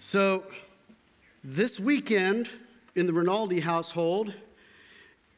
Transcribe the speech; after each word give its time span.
So, 0.00 0.44
this 1.42 1.80
weekend 1.80 2.48
in 2.94 3.06
the 3.06 3.12
Rinaldi 3.12 3.58
household 3.58 4.28
it 4.28 4.34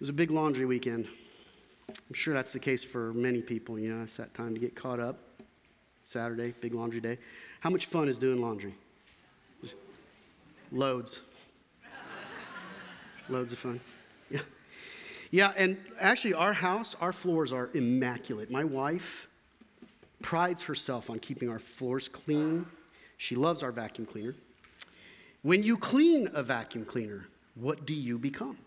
was 0.00 0.10
a 0.10 0.12
big 0.12 0.30
laundry 0.30 0.66
weekend. 0.66 1.08
I'm 1.88 2.14
sure 2.14 2.34
that's 2.34 2.52
the 2.52 2.58
case 2.58 2.84
for 2.84 3.14
many 3.14 3.40
people. 3.40 3.78
You 3.78 3.94
know, 3.94 4.02
it's 4.02 4.16
that 4.18 4.34
time 4.34 4.52
to 4.52 4.60
get 4.60 4.74
caught 4.74 5.00
up. 5.00 5.18
Saturday, 6.02 6.54
big 6.60 6.74
laundry 6.74 7.00
day. 7.00 7.18
How 7.60 7.70
much 7.70 7.86
fun 7.86 8.08
is 8.08 8.18
doing 8.18 8.40
laundry? 8.40 8.74
Loads. 10.72 11.20
Loads 13.28 13.52
of 13.52 13.58
fun. 13.58 13.80
Yeah. 14.30 14.40
Yeah, 15.30 15.52
and 15.56 15.76
actually, 15.98 16.34
our 16.34 16.52
house, 16.52 16.96
our 17.00 17.12
floors 17.12 17.52
are 17.52 17.70
immaculate. 17.72 18.50
My 18.50 18.64
wife 18.64 19.26
prides 20.20 20.62
herself 20.62 21.08
on 21.08 21.18
keeping 21.18 21.48
our 21.48 21.58
floors 21.58 22.08
clean. 22.08 22.66
She 23.16 23.36
loves 23.36 23.62
our 23.62 23.72
vacuum 23.72 24.06
cleaner. 24.06 24.34
When 25.42 25.62
you 25.62 25.78
clean 25.78 26.28
a 26.34 26.42
vacuum 26.42 26.84
cleaner, 26.84 27.26
what 27.54 27.86
do 27.86 27.94
you 27.94 28.18
become? 28.18 28.58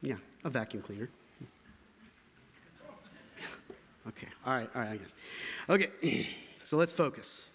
Yeah, 0.00 0.16
a 0.44 0.50
vacuum 0.50 0.82
cleaner. 0.82 1.08
okay, 4.06 4.28
all 4.46 4.54
right, 4.54 4.70
all 4.72 4.82
right, 4.82 4.90
I 4.90 4.96
guess. 4.98 5.10
Okay, 5.68 6.28
so 6.62 6.76
let's 6.76 6.92
focus. 6.92 7.50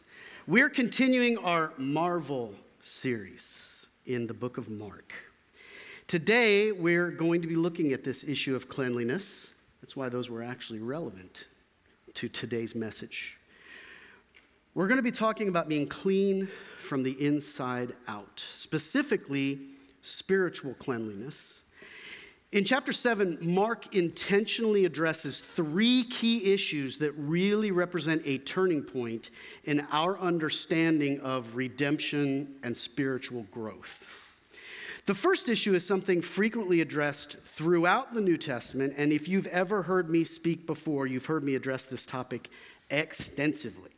We're 0.47 0.69
continuing 0.69 1.37
our 1.37 1.71
Marvel 1.77 2.53
series 2.81 3.85
in 4.05 4.27
the 4.27 4.33
book 4.33 4.57
of 4.57 4.69
Mark. 4.69 5.13
Today, 6.07 6.73
we're 6.73 7.09
going 7.09 7.41
to 7.41 7.47
be 7.47 7.55
looking 7.55 7.93
at 7.93 8.03
this 8.03 8.25
issue 8.25 8.53
of 8.53 8.67
cleanliness. 8.67 9.51
That's 9.81 9.95
why 9.95 10.09
those 10.09 10.29
were 10.29 10.43
actually 10.43 10.79
relevant 10.79 11.47
to 12.15 12.27
today's 12.27 12.75
message. 12.75 13.37
We're 14.73 14.87
going 14.87 14.97
to 14.97 15.03
be 15.03 15.11
talking 15.11 15.47
about 15.47 15.69
being 15.69 15.87
clean 15.87 16.49
from 16.81 17.03
the 17.03 17.11
inside 17.25 17.93
out, 18.07 18.43
specifically 18.53 19.59
spiritual 20.01 20.73
cleanliness. 20.73 21.61
In 22.51 22.65
chapter 22.65 22.91
7, 22.91 23.37
Mark 23.41 23.95
intentionally 23.95 24.83
addresses 24.83 25.39
three 25.39 26.03
key 26.03 26.51
issues 26.51 26.97
that 26.97 27.13
really 27.13 27.71
represent 27.71 28.21
a 28.25 28.39
turning 28.39 28.83
point 28.83 29.29
in 29.63 29.87
our 29.89 30.19
understanding 30.19 31.21
of 31.21 31.55
redemption 31.55 32.55
and 32.61 32.75
spiritual 32.75 33.43
growth. 33.51 34.05
The 35.05 35.15
first 35.15 35.47
issue 35.47 35.73
is 35.75 35.87
something 35.87 36.21
frequently 36.21 36.81
addressed 36.81 37.37
throughout 37.55 38.13
the 38.13 38.21
New 38.21 38.37
Testament, 38.37 38.95
and 38.97 39.13
if 39.13 39.29
you've 39.29 39.47
ever 39.47 39.83
heard 39.83 40.09
me 40.09 40.25
speak 40.25 40.67
before, 40.67 41.07
you've 41.07 41.25
heard 41.25 41.43
me 41.43 41.55
address 41.55 41.85
this 41.85 42.05
topic 42.05 42.49
extensively. 42.89 43.91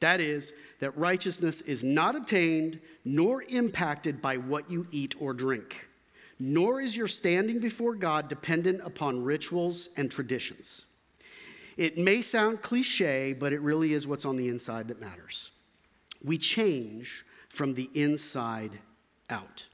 That 0.00 0.20
is, 0.20 0.52
that 0.80 0.96
righteousness 0.96 1.60
is 1.62 1.84
not 1.84 2.16
obtained 2.16 2.80
nor 3.04 3.42
impacted 3.44 4.20
by 4.20 4.36
what 4.36 4.70
you 4.70 4.86
eat 4.90 5.14
or 5.20 5.32
drink, 5.32 5.86
nor 6.38 6.80
is 6.80 6.96
your 6.96 7.08
standing 7.08 7.60
before 7.60 7.94
God 7.94 8.28
dependent 8.28 8.80
upon 8.84 9.22
rituals 9.22 9.90
and 9.96 10.10
traditions. 10.10 10.86
It 11.76 11.98
may 11.98 12.22
sound 12.22 12.62
cliche, 12.62 13.32
but 13.32 13.52
it 13.52 13.60
really 13.60 13.92
is 13.92 14.06
what's 14.06 14.24
on 14.24 14.36
the 14.36 14.48
inside 14.48 14.88
that 14.88 15.00
matters. 15.00 15.50
We 16.22 16.38
change 16.38 17.24
from 17.48 17.74
the 17.74 17.90
inside 17.94 18.72
out. 19.30 19.66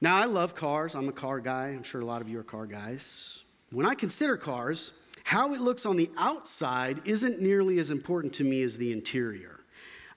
Now, 0.00 0.16
I 0.16 0.26
love 0.26 0.54
cars. 0.54 0.94
I'm 0.94 1.08
a 1.08 1.12
car 1.12 1.40
guy. 1.40 1.68
I'm 1.68 1.82
sure 1.82 2.00
a 2.00 2.04
lot 2.04 2.20
of 2.20 2.28
you 2.28 2.38
are 2.38 2.44
car 2.44 2.66
guys. 2.66 3.42
When 3.70 3.86
I 3.86 3.94
consider 3.94 4.36
cars, 4.36 4.92
how 5.24 5.54
it 5.54 5.60
looks 5.60 5.86
on 5.86 5.96
the 5.96 6.10
outside 6.16 7.00
isn't 7.04 7.40
nearly 7.40 7.78
as 7.78 7.90
important 7.90 8.32
to 8.34 8.44
me 8.44 8.62
as 8.62 8.78
the 8.78 8.92
interior. 8.92 9.55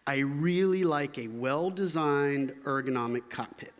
I 0.10 0.22
really 0.22 0.84
like 0.84 1.20
a 1.20 1.28
well 1.28 1.70
designed 1.70 2.56
ergonomic 2.64 3.30
cockpit. 3.30 3.76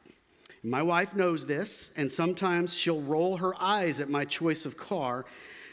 My 0.62 0.84
wife 0.84 1.16
knows 1.16 1.48
this, 1.48 1.90
and 1.98 2.12
sometimes 2.12 2.76
she'll 2.76 3.02
roll 3.02 3.38
her 3.38 3.60
eyes 3.60 4.00
at 4.00 4.12
my 4.12 4.26
choice 4.26 4.64
of 4.64 4.78
car 4.78 5.26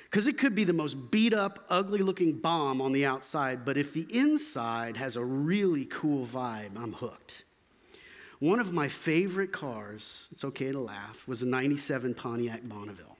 because 0.04 0.26
it 0.26 0.38
could 0.38 0.54
be 0.54 0.64
the 0.64 0.72
most 0.72 1.10
beat 1.10 1.34
up, 1.34 1.66
ugly 1.68 1.98
looking 1.98 2.38
bomb 2.38 2.80
on 2.80 2.94
the 2.94 3.04
outside, 3.04 3.66
but 3.66 3.76
if 3.76 3.92
the 3.92 4.06
inside 4.08 4.96
has 4.96 5.16
a 5.16 5.22
really 5.22 5.84
cool 5.84 6.26
vibe, 6.26 6.74
I'm 6.74 6.94
hooked. 6.94 7.44
One 8.38 8.58
of 8.58 8.72
my 8.72 8.88
favorite 8.88 9.52
cars, 9.52 10.26
it's 10.32 10.44
okay 10.44 10.72
to 10.72 10.80
laugh, 10.80 11.28
was 11.28 11.42
a 11.42 11.46
97 11.46 12.14
Pontiac 12.14 12.66
Bonneville. 12.66 13.18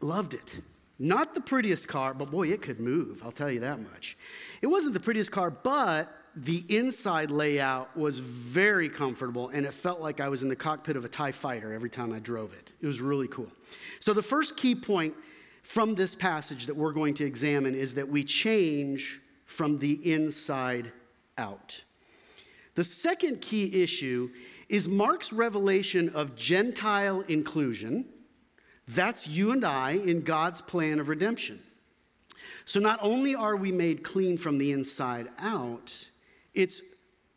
Loved 0.00 0.34
it. 0.34 0.60
Not 1.02 1.34
the 1.34 1.40
prettiest 1.40 1.88
car, 1.88 2.12
but 2.12 2.30
boy, 2.30 2.48
it 2.48 2.60
could 2.60 2.78
move, 2.78 3.22
I'll 3.24 3.32
tell 3.32 3.50
you 3.50 3.60
that 3.60 3.80
much. 3.80 4.18
It 4.60 4.66
wasn't 4.66 4.92
the 4.92 5.00
prettiest 5.00 5.32
car, 5.32 5.50
but 5.50 6.12
the 6.36 6.62
inside 6.68 7.30
layout 7.30 7.96
was 7.96 8.18
very 8.18 8.90
comfortable 8.90 9.48
and 9.48 9.64
it 9.64 9.72
felt 9.72 10.00
like 10.00 10.20
I 10.20 10.28
was 10.28 10.42
in 10.42 10.48
the 10.48 10.56
cockpit 10.56 10.96
of 10.96 11.04
a 11.06 11.08
TIE 11.08 11.32
fighter 11.32 11.72
every 11.72 11.88
time 11.88 12.12
I 12.12 12.18
drove 12.18 12.52
it. 12.52 12.72
It 12.82 12.86
was 12.86 13.00
really 13.00 13.28
cool. 13.28 13.48
So, 13.98 14.12
the 14.12 14.22
first 14.22 14.58
key 14.58 14.74
point 14.74 15.14
from 15.62 15.94
this 15.94 16.14
passage 16.14 16.66
that 16.66 16.76
we're 16.76 16.92
going 16.92 17.14
to 17.14 17.24
examine 17.24 17.74
is 17.74 17.94
that 17.94 18.06
we 18.06 18.22
change 18.22 19.22
from 19.46 19.78
the 19.78 19.94
inside 20.12 20.92
out. 21.38 21.82
The 22.74 22.84
second 22.84 23.40
key 23.40 23.82
issue 23.82 24.30
is 24.68 24.86
Mark's 24.86 25.32
revelation 25.32 26.10
of 26.10 26.36
Gentile 26.36 27.22
inclusion. 27.22 28.06
That's 28.94 29.26
you 29.26 29.52
and 29.52 29.64
I 29.64 29.92
in 29.92 30.22
God's 30.22 30.60
plan 30.60 31.00
of 31.00 31.08
redemption. 31.08 31.60
So 32.64 32.80
not 32.80 32.98
only 33.02 33.34
are 33.34 33.56
we 33.56 33.72
made 33.72 34.02
clean 34.02 34.38
from 34.38 34.58
the 34.58 34.72
inside 34.72 35.28
out, 35.38 35.92
it's 36.54 36.82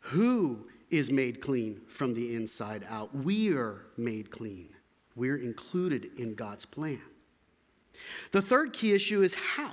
who 0.00 0.66
is 0.90 1.10
made 1.10 1.40
clean 1.40 1.80
from 1.88 2.14
the 2.14 2.34
inside 2.34 2.86
out. 2.88 3.14
We're 3.14 3.86
made 3.96 4.30
clean. 4.30 4.68
We're 5.16 5.36
included 5.36 6.10
in 6.18 6.34
God's 6.34 6.64
plan. 6.64 7.00
The 8.32 8.42
third 8.42 8.72
key 8.72 8.92
issue 8.92 9.22
is 9.22 9.34
how. 9.34 9.72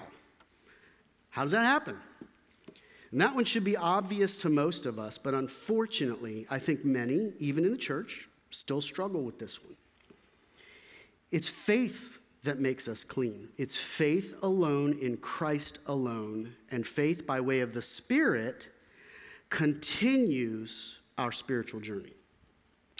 How 1.29 1.43
does 1.43 1.51
that 1.51 1.63
happen? 1.63 1.97
And 3.11 3.19
that 3.21 3.35
one 3.35 3.45
should 3.45 3.63
be 3.63 3.75
obvious 3.75 4.37
to 4.37 4.49
most 4.49 4.85
of 4.85 4.99
us, 4.99 5.17
but 5.17 5.33
unfortunately, 5.33 6.45
I 6.49 6.59
think 6.59 6.85
many, 6.85 7.33
even 7.39 7.65
in 7.65 7.71
the 7.71 7.77
church, 7.77 8.29
still 8.51 8.81
struggle 8.81 9.23
with 9.23 9.37
this 9.37 9.63
one. 9.63 9.75
It's 11.31 11.49
faith 11.49 12.19
that 12.43 12.59
makes 12.59 12.87
us 12.87 13.03
clean. 13.03 13.49
It's 13.57 13.77
faith 13.77 14.33
alone 14.41 14.97
in 14.99 15.17
Christ 15.17 15.79
alone, 15.85 16.53
and 16.71 16.85
faith 16.85 17.25
by 17.25 17.39
way 17.39 17.61
of 17.61 17.73
the 17.73 17.81
Spirit 17.81 18.67
continues 19.49 20.97
our 21.17 21.31
spiritual 21.31 21.79
journey. 21.79 22.13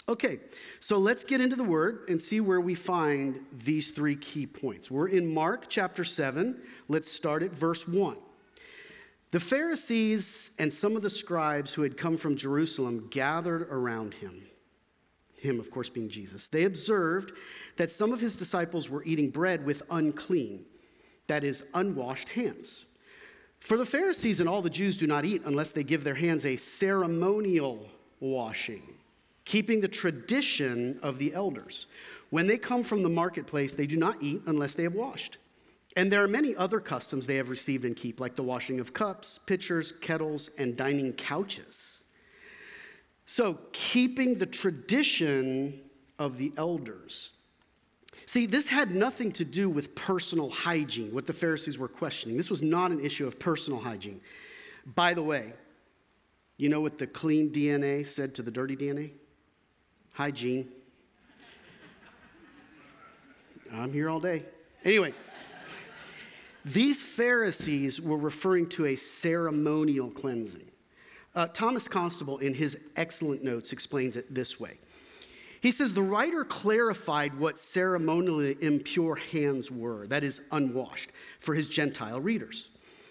Okay, 0.08 0.40
so 0.80 0.98
let's 0.98 1.22
get 1.24 1.40
into 1.40 1.56
the 1.56 1.64
word 1.64 2.08
and 2.08 2.20
see 2.20 2.40
where 2.40 2.60
we 2.60 2.74
find 2.74 3.46
these 3.52 3.92
three 3.92 4.16
key 4.16 4.46
points. 4.46 4.90
We're 4.90 5.08
in 5.08 5.32
Mark 5.32 5.66
chapter 5.68 6.04
7. 6.04 6.60
Let's 6.88 7.10
start 7.10 7.42
at 7.42 7.52
verse 7.52 7.86
1. 7.86 8.16
The 9.30 9.40
Pharisees 9.40 10.50
and 10.58 10.72
some 10.72 10.96
of 10.96 11.02
the 11.02 11.10
scribes 11.10 11.72
who 11.72 11.82
had 11.82 11.96
come 11.96 12.18
from 12.18 12.36
Jerusalem 12.36 13.08
gathered 13.10 13.62
around 13.70 14.14
him, 14.14 14.42
him, 15.42 15.60
of 15.60 15.70
course, 15.70 15.88
being 15.88 16.08
Jesus. 16.08 16.48
They 16.48 16.64
observed 16.64 17.32
that 17.76 17.90
some 17.90 18.12
of 18.12 18.20
his 18.20 18.36
disciples 18.36 18.88
were 18.88 19.04
eating 19.04 19.30
bread 19.30 19.64
with 19.64 19.82
unclean, 19.90 20.64
that 21.26 21.44
is, 21.44 21.62
unwashed 21.74 22.28
hands. 22.30 22.84
For 23.60 23.76
the 23.76 23.86
Pharisees 23.86 24.40
and 24.40 24.48
all 24.48 24.62
the 24.62 24.70
Jews 24.70 24.96
do 24.96 25.06
not 25.06 25.24
eat 25.24 25.42
unless 25.44 25.72
they 25.72 25.84
give 25.84 26.04
their 26.04 26.14
hands 26.14 26.44
a 26.44 26.56
ceremonial 26.56 27.88
washing, 28.20 28.82
keeping 29.44 29.80
the 29.80 29.88
tradition 29.88 30.98
of 31.02 31.18
the 31.18 31.32
elders. 31.32 31.86
When 32.30 32.46
they 32.46 32.58
come 32.58 32.82
from 32.82 33.02
the 33.02 33.08
marketplace, 33.08 33.74
they 33.74 33.86
do 33.86 33.96
not 33.96 34.16
eat 34.20 34.42
unless 34.46 34.74
they 34.74 34.82
have 34.84 34.94
washed. 34.94 35.38
And 35.96 36.10
there 36.10 36.22
are 36.22 36.28
many 36.28 36.56
other 36.56 36.80
customs 36.80 37.26
they 37.26 37.36
have 37.36 37.50
received 37.50 37.84
and 37.84 37.94
keep, 37.94 38.18
like 38.18 38.34
the 38.34 38.42
washing 38.42 38.80
of 38.80 38.94
cups, 38.94 39.38
pitchers, 39.46 39.92
kettles, 40.00 40.50
and 40.56 40.76
dining 40.76 41.12
couches. 41.12 42.01
So, 43.26 43.58
keeping 43.72 44.34
the 44.34 44.46
tradition 44.46 45.80
of 46.18 46.38
the 46.38 46.52
elders. 46.56 47.30
See, 48.26 48.46
this 48.46 48.68
had 48.68 48.94
nothing 48.94 49.32
to 49.32 49.44
do 49.44 49.68
with 49.68 49.94
personal 49.94 50.50
hygiene, 50.50 51.14
what 51.14 51.26
the 51.26 51.32
Pharisees 51.32 51.78
were 51.78 51.88
questioning. 51.88 52.36
This 52.36 52.50
was 52.50 52.62
not 52.62 52.90
an 52.90 53.00
issue 53.00 53.26
of 53.26 53.38
personal 53.38 53.80
hygiene. 53.80 54.20
By 54.94 55.14
the 55.14 55.22
way, 55.22 55.54
you 56.56 56.68
know 56.68 56.80
what 56.80 56.98
the 56.98 57.06
clean 57.06 57.50
DNA 57.50 58.06
said 58.06 58.34
to 58.36 58.42
the 58.42 58.50
dirty 58.50 58.76
DNA? 58.76 59.12
Hygiene. 60.12 60.68
I'm 63.72 63.92
here 63.92 64.10
all 64.10 64.20
day. 64.20 64.44
Anyway. 64.84 65.14
These 66.64 67.02
Pharisees 67.02 68.00
were 68.00 68.16
referring 68.16 68.68
to 68.70 68.86
a 68.86 68.96
ceremonial 68.96 70.10
cleansing. 70.10 70.70
Uh, 71.34 71.46
Thomas 71.48 71.88
Constable, 71.88 72.38
in 72.38 72.54
his 72.54 72.76
excellent 72.96 73.42
notes, 73.42 73.72
explains 73.72 74.16
it 74.16 74.32
this 74.34 74.60
way. 74.60 74.78
He 75.62 75.70
says 75.70 75.94
the 75.94 76.02
writer 76.02 76.44
clarified 76.44 77.38
what 77.38 77.58
ceremonially 77.58 78.56
impure 78.60 79.14
hands 79.14 79.70
were, 79.70 80.06
that 80.08 80.24
is, 80.24 80.40
unwashed, 80.50 81.10
for 81.40 81.54
his 81.54 81.68
Gentile 81.68 82.20
readers. 82.20 82.68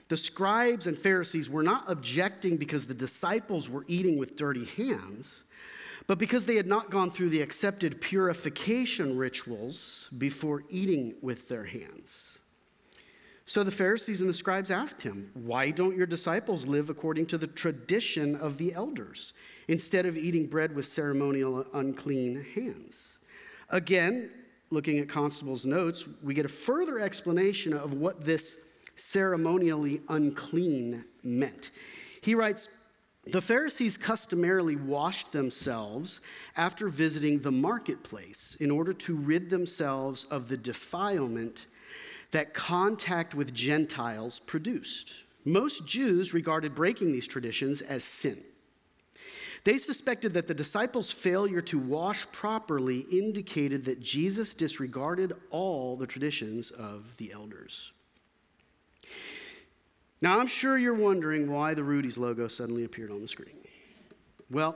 The 0.09 0.17
scribes 0.17 0.87
and 0.87 0.99
Pharisees 0.99 1.49
were 1.49 1.63
not 1.63 1.85
objecting 1.87 2.57
because 2.57 2.85
the 2.85 2.93
disciples 2.93 3.69
were 3.69 3.85
eating 3.87 4.17
with 4.17 4.35
dirty 4.35 4.65
hands, 4.65 5.43
but 6.07 6.17
because 6.17 6.45
they 6.45 6.57
had 6.57 6.67
not 6.67 6.91
gone 6.91 7.11
through 7.11 7.29
the 7.29 7.41
accepted 7.41 8.01
purification 8.01 9.17
rituals 9.17 10.09
before 10.17 10.63
eating 10.69 11.15
with 11.21 11.47
their 11.47 11.63
hands. 11.63 12.39
So 13.45 13.63
the 13.63 13.71
Pharisees 13.71 14.21
and 14.21 14.29
the 14.29 14.33
scribes 14.33 14.71
asked 14.71 15.01
him, 15.01 15.31
Why 15.33 15.71
don't 15.71 15.97
your 15.97 16.05
disciples 16.05 16.65
live 16.65 16.89
according 16.89 17.25
to 17.27 17.37
the 17.37 17.47
tradition 17.47 18.35
of 18.35 18.57
the 18.57 18.73
elders 18.73 19.33
instead 19.67 20.05
of 20.05 20.17
eating 20.17 20.47
bread 20.47 20.75
with 20.75 20.85
ceremonial 20.85 21.65
unclean 21.73 22.45
hands? 22.55 23.17
Again, 23.69 24.31
looking 24.69 24.99
at 24.99 25.09
Constable's 25.09 25.65
notes, 25.65 26.05
we 26.21 26.33
get 26.33 26.45
a 26.45 26.49
further 26.49 26.99
explanation 26.99 27.73
of 27.73 27.93
what 27.93 28.23
this 28.23 28.57
ceremonially 28.95 30.01
unclean 30.09 31.03
meant. 31.23 31.71
He 32.21 32.35
writes, 32.35 32.69
the 33.25 33.41
Pharisees 33.41 33.97
customarily 33.97 34.75
washed 34.75 35.31
themselves 35.31 36.21
after 36.57 36.89
visiting 36.89 37.39
the 37.39 37.51
marketplace 37.51 38.57
in 38.59 38.71
order 38.71 38.93
to 38.93 39.15
rid 39.15 39.49
themselves 39.49 40.25
of 40.25 40.47
the 40.47 40.57
defilement 40.57 41.67
that 42.31 42.53
contact 42.53 43.35
with 43.35 43.53
Gentiles 43.53 44.39
produced. 44.39 45.13
Most 45.43 45.85
Jews 45.85 46.33
regarded 46.33 46.75
breaking 46.75 47.11
these 47.11 47.27
traditions 47.27 47.81
as 47.81 48.03
sin. 48.03 48.43
They 49.63 49.77
suspected 49.77 50.33
that 50.33 50.47
the 50.47 50.53
disciples' 50.53 51.11
failure 51.11 51.61
to 51.61 51.77
wash 51.77 52.25
properly 52.31 53.01
indicated 53.11 53.85
that 53.85 54.01
Jesus 54.01 54.53
disregarded 54.55 55.33
all 55.51 55.95
the 55.95 56.07
traditions 56.07 56.71
of 56.71 57.05
the 57.17 57.31
elders. 57.31 57.91
Now, 60.19 60.39
I'm 60.39 60.47
sure 60.47 60.77
you're 60.77 60.93
wondering 60.93 61.51
why 61.51 61.73
the 61.73 61.83
Rudy's 61.83 62.17
logo 62.17 62.47
suddenly 62.47 62.83
appeared 62.83 63.11
on 63.11 63.21
the 63.21 63.27
screen. 63.27 63.55
Well, 64.49 64.75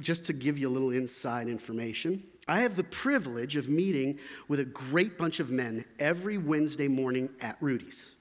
just 0.00 0.26
to 0.26 0.32
give 0.32 0.58
you 0.58 0.68
a 0.68 0.72
little 0.72 0.90
inside 0.90 1.48
information, 1.48 2.22
I 2.48 2.60
have 2.60 2.76
the 2.76 2.84
privilege 2.84 3.56
of 3.56 3.68
meeting 3.68 4.18
with 4.46 4.60
a 4.60 4.64
great 4.64 5.18
bunch 5.18 5.40
of 5.40 5.50
men 5.50 5.84
every 5.98 6.38
Wednesday 6.38 6.86
morning 6.86 7.28
at 7.40 7.56
Rudy's. 7.60 8.14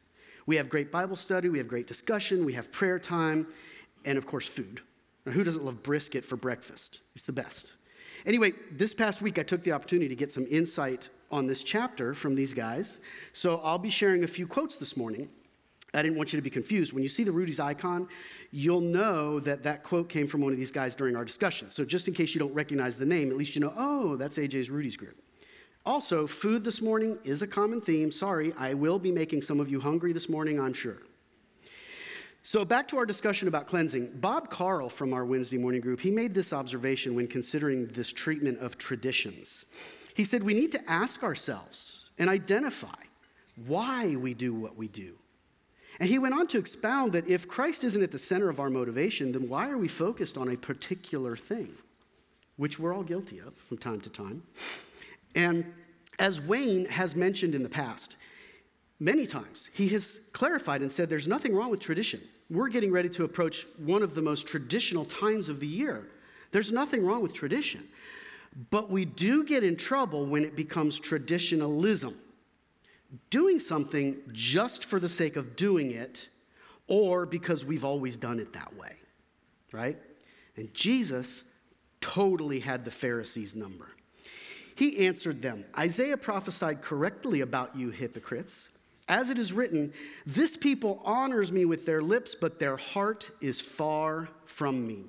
We 0.48 0.56
have 0.56 0.69
great 0.69 0.92
Bible 0.92 1.16
study, 1.16 1.50
we 1.50 1.57
have 1.60 1.68
great 1.68 1.88
discussion, 1.88 2.45
we 2.45 2.54
have 2.54 2.72
prayer 2.72 3.00
time, 3.00 3.48
and 4.04 4.18
of 4.18 4.25
course, 4.25 4.48
food. 4.48 4.81
Now, 5.25 5.31
who 5.31 5.44
doesn't 5.44 5.63
love 5.63 5.83
brisket 5.83 6.24
for 6.24 6.38
breakfast? 6.38 7.00
It's 7.16 7.25
the 7.25 7.33
best. 7.33 7.72
Anyway, 8.25 8.54
this 8.72 8.94
past 8.94 9.22
week 9.22 9.38
I 9.38 9.44
took 9.44 9.63
the 9.63 9.72
opportunity 9.72 10.10
to 10.10 10.16
get 10.16 10.31
some 10.31 10.48
insight 10.50 11.10
on 11.31 11.48
this 11.48 11.63
chapter 11.63 12.13
from 12.13 12.36
these 12.36 12.54
guys. 12.54 13.00
So 13.33 13.57
I'll 13.57 13.77
be 13.77 13.89
sharing 13.89 14.24
a 14.24 14.27
few 14.27 14.48
quotes 14.48 14.77
this 14.77 14.98
morning. 14.98 15.30
I 15.95 16.01
didn't 16.01 16.18
want 16.18 16.33
you 16.33 16.38
to 16.38 16.44
be 16.44 16.50
confused. 16.50 16.94
When 16.94 17.03
you 17.03 17.09
see 17.09 17.24
the 17.24 17.31
Rudy's 17.31 17.59
icon, 17.59 18.07
you'll 18.51 18.81
know 18.81 19.39
that 19.39 19.63
that 19.63 19.83
quote 19.83 20.09
came 20.09 20.27
from 20.27 20.42
one 20.42 20.51
of 20.51 20.57
these 20.57 20.71
guys 20.71 20.94
during 20.94 21.15
our 21.15 21.25
discussion. 21.25 21.71
So 21.71 21.86
just 21.86 22.07
in 22.07 22.13
case 22.13 22.36
you 22.36 22.39
don't 22.39 22.53
recognize 22.53 22.97
the 22.97 23.06
name, 23.06 23.30
at 23.30 23.38
least 23.38 23.56
you 23.56 23.62
know, 23.62 23.74
oh, 23.75 24.15
that's 24.15 24.38
AJ's 24.38 24.69
Rudy's 24.69 24.97
group. 24.97 25.18
Also, 25.86 26.25
food 26.25 26.63
this 26.63 26.81
morning 26.81 27.18
is 27.24 27.42
a 27.42 27.47
common 27.47 27.80
theme. 27.80 28.12
Sorry, 28.12 28.53
I 28.57 28.74
will 28.74 29.00
be 29.00 29.12
making 29.12 29.44
some 29.44 29.59
of 29.59 29.69
you 29.69 29.80
hungry 29.80 30.13
this 30.13 30.27
morning, 30.27 30.59
I'm 30.59 30.74
sure. 30.74 30.97
So, 32.44 32.65
back 32.65 32.88
to 32.89 32.98
our 32.98 33.06
discussion 33.06 33.48
about 33.48 33.68
cleansing. 33.68 34.12
Bob 34.15 34.50
Carl 34.50 34.89
from 34.89 35.13
our 35.13 35.25
Wednesday 35.25 35.57
morning 35.57 35.81
group, 35.81 36.00
he 36.00 36.12
made 36.12 36.33
this 36.33 36.53
observation 36.53 37.15
when 37.15 37.27
considering 37.27 37.88
this 37.88 38.12
treatment 38.12 38.59
of 38.59 38.77
traditions. 38.77 39.65
He 40.15 40.24
said, 40.24 40.44
We 40.44 40.53
need 40.53 40.71
to 40.71 40.89
ask 40.89 41.24
ourselves 41.24 42.09
and 42.18 42.30
identify 42.30 43.01
why 43.68 44.15
we 44.15 44.33
do 44.33 44.53
what 44.53 44.75
we 44.75 44.88
do. 44.88 45.15
And 46.00 46.09
he 46.09 46.19
went 46.19 46.33
on 46.33 46.47
to 46.47 46.57
expound 46.57 47.13
that 47.13 47.27
if 47.27 47.47
Christ 47.47 47.83
isn't 47.83 48.01
at 48.03 48.12
the 48.12 48.19
center 48.19 48.50
of 48.50 48.59
our 48.59 48.69
motivation, 48.69 49.31
then 49.31 49.47
why 49.47 49.69
are 49.69 49.77
we 49.77 49.88
focused 49.88 50.38
on 50.38 50.50
a 50.50 50.57
particular 50.57 51.38
thing, 51.38 51.74
which 52.57 52.80
we're 52.80 52.94
all 52.94 53.03
guilty 53.03 53.39
of 53.39 53.56
from 53.56 53.77
time 53.77 54.01
to 54.01 54.09
time? 54.09 54.44
And 55.36 55.65
as 56.19 56.42
Wayne 56.42 56.86
has 56.86 57.15
mentioned 57.15 57.56
in 57.56 57.63
the 57.63 57.69
past, 57.69 58.15
many 59.00 59.25
times, 59.25 59.69
he 59.74 59.88
has 59.89 60.21
clarified 60.33 60.81
and 60.81 60.92
said 60.92 61.09
there's 61.09 61.27
nothing 61.27 61.56
wrong 61.56 61.71
with 61.71 61.80
tradition. 61.80 62.21
We're 62.50 62.69
getting 62.69 62.91
ready 62.91 63.09
to 63.09 63.24
approach 63.24 63.65
one 63.77 64.03
of 64.03 64.15
the 64.15 64.21
most 64.21 64.48
traditional 64.48 65.06
times 65.06 65.50
of 65.50 65.59
the 65.59 65.68
year. 65.68 66.07
There's 66.51 66.71
nothing 66.71 67.06
wrong 67.06 67.21
with 67.21 67.33
tradition. 67.33 67.88
But 68.69 68.89
we 68.89 69.03
do 69.03 69.44
get 69.44 69.63
in 69.63 69.75
trouble 69.75 70.25
when 70.25 70.45
it 70.45 70.56
becomes 70.56 71.00
traditionalism. 71.00 72.15
Doing 73.29 73.59
something 73.59 74.17
just 74.31 74.85
for 74.85 75.00
the 75.00 75.09
sake 75.09 75.35
of 75.35 75.56
doing 75.56 75.91
it, 75.91 76.27
or 76.88 77.25
because 77.25 77.65
we've 77.65 77.85
always 77.85 78.17
done 78.17 78.39
it 78.39 78.53
that 78.53 78.75
way, 78.75 78.94
right? 79.71 79.97
And 80.57 80.73
Jesus 80.73 81.44
totally 82.01 82.59
had 82.59 82.85
the 82.85 82.91
Pharisees' 82.91 83.56
number. 83.56 83.88
He 84.75 85.07
answered 85.07 85.41
them 85.41 85.65
Isaiah 85.77 86.17
prophesied 86.17 86.81
correctly 86.81 87.41
about 87.41 87.75
you, 87.75 87.89
hypocrites. 87.89 88.69
As 89.07 89.29
it 89.29 89.38
is 89.38 89.53
written, 89.53 89.94
this 90.25 90.57
people 90.57 91.00
honors 91.06 91.51
me 91.51 91.65
with 91.65 91.85
their 91.85 92.01
lips, 92.01 92.33
but 92.33 92.59
their 92.59 92.75
heart 92.75 93.29
is 93.39 93.62
far 93.62 94.29
from 94.45 94.85
me. 94.88 95.03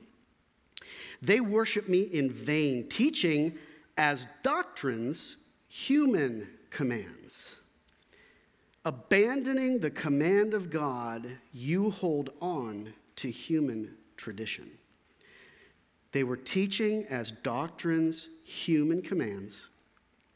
They 1.23 1.41
worship 1.41 1.89
me 1.89 2.03
in 2.03 2.31
vain, 2.31 2.89
teaching 2.89 3.57
as 3.97 4.27
doctrines 4.43 5.37
human 5.69 6.49
commands. 6.71 7.57
Abandoning 8.87 9.81
the 9.81 9.91
command 9.91 10.55
of 10.55 10.71
God, 10.71 11.29
you 11.53 11.91
hold 11.91 12.31
on 12.41 12.93
to 13.17 13.29
human 13.29 13.93
tradition. 14.17 14.71
They 16.13 16.23
were 16.23 16.37
teaching 16.37 17.05
as 17.11 17.33
doctrines 17.33 18.29
human 18.45 19.03
commands, 19.03 19.57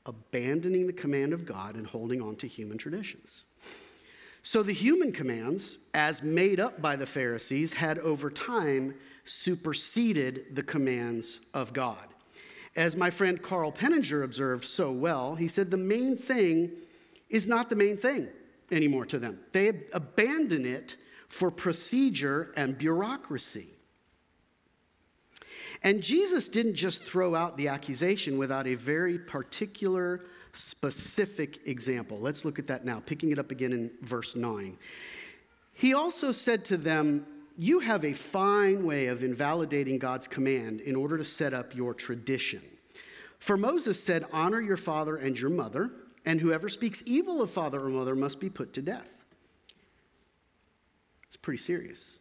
abandoning 0.04 0.88
the 0.88 0.92
command 0.92 1.32
of 1.32 1.46
God 1.46 1.76
and 1.76 1.86
holding 1.86 2.20
on 2.20 2.34
to 2.38 2.48
human 2.48 2.76
traditions. 2.76 3.44
So 4.42 4.64
the 4.64 4.72
human 4.72 5.12
commands, 5.12 5.78
as 5.94 6.20
made 6.20 6.58
up 6.58 6.82
by 6.82 6.96
the 6.96 7.06
Pharisees, 7.06 7.74
had 7.74 8.00
over 8.00 8.30
time 8.30 8.96
superseded 9.26 10.56
the 10.56 10.64
commands 10.64 11.38
of 11.54 11.72
God. 11.72 12.08
As 12.74 12.96
my 12.96 13.10
friend 13.10 13.40
Carl 13.40 13.70
Penninger 13.70 14.24
observed 14.24 14.64
so 14.64 14.90
well, 14.90 15.36
he 15.36 15.46
said 15.46 15.70
the 15.70 15.76
main 15.76 16.16
thing 16.16 16.72
is 17.28 17.46
not 17.46 17.70
the 17.70 17.76
main 17.76 17.96
thing 17.96 18.26
anymore 18.70 19.06
to 19.06 19.18
them. 19.18 19.40
They 19.52 19.68
abandon 19.92 20.66
it 20.66 20.96
for 21.28 21.50
procedure 21.50 22.52
and 22.56 22.76
bureaucracy. 22.76 23.68
And 25.82 26.02
Jesus 26.02 26.48
didn't 26.48 26.74
just 26.74 27.02
throw 27.02 27.34
out 27.34 27.56
the 27.56 27.68
accusation 27.68 28.36
without 28.36 28.66
a 28.66 28.74
very 28.74 29.18
particular 29.18 30.20
specific 30.52 31.66
example. 31.66 32.18
Let's 32.18 32.44
look 32.44 32.58
at 32.58 32.66
that 32.66 32.84
now, 32.84 33.00
picking 33.04 33.30
it 33.30 33.38
up 33.38 33.50
again 33.50 33.72
in 33.72 33.90
verse 34.02 34.36
9. 34.36 34.76
He 35.72 35.94
also 35.94 36.32
said 36.32 36.64
to 36.66 36.76
them, 36.76 37.24
You 37.56 37.80
have 37.80 38.04
a 38.04 38.12
fine 38.12 38.84
way 38.84 39.06
of 39.06 39.22
invalidating 39.22 39.98
God's 39.98 40.26
command 40.26 40.80
in 40.80 40.96
order 40.96 41.16
to 41.16 41.24
set 41.24 41.54
up 41.54 41.74
your 41.74 41.94
tradition. 41.94 42.60
For 43.38 43.56
Moses 43.56 44.02
said, 44.02 44.26
Honor 44.32 44.60
your 44.60 44.76
father 44.76 45.16
and 45.16 45.38
your 45.38 45.50
mother, 45.50 45.90
and 46.24 46.40
whoever 46.40 46.68
speaks 46.68 47.02
evil 47.06 47.42
of 47.42 47.50
father 47.50 47.80
or 47.80 47.88
mother 47.88 48.14
must 48.14 48.40
be 48.40 48.50
put 48.50 48.72
to 48.74 48.82
death. 48.82 49.08
It's 51.28 51.36
pretty 51.36 51.62
serious. 51.62 52.18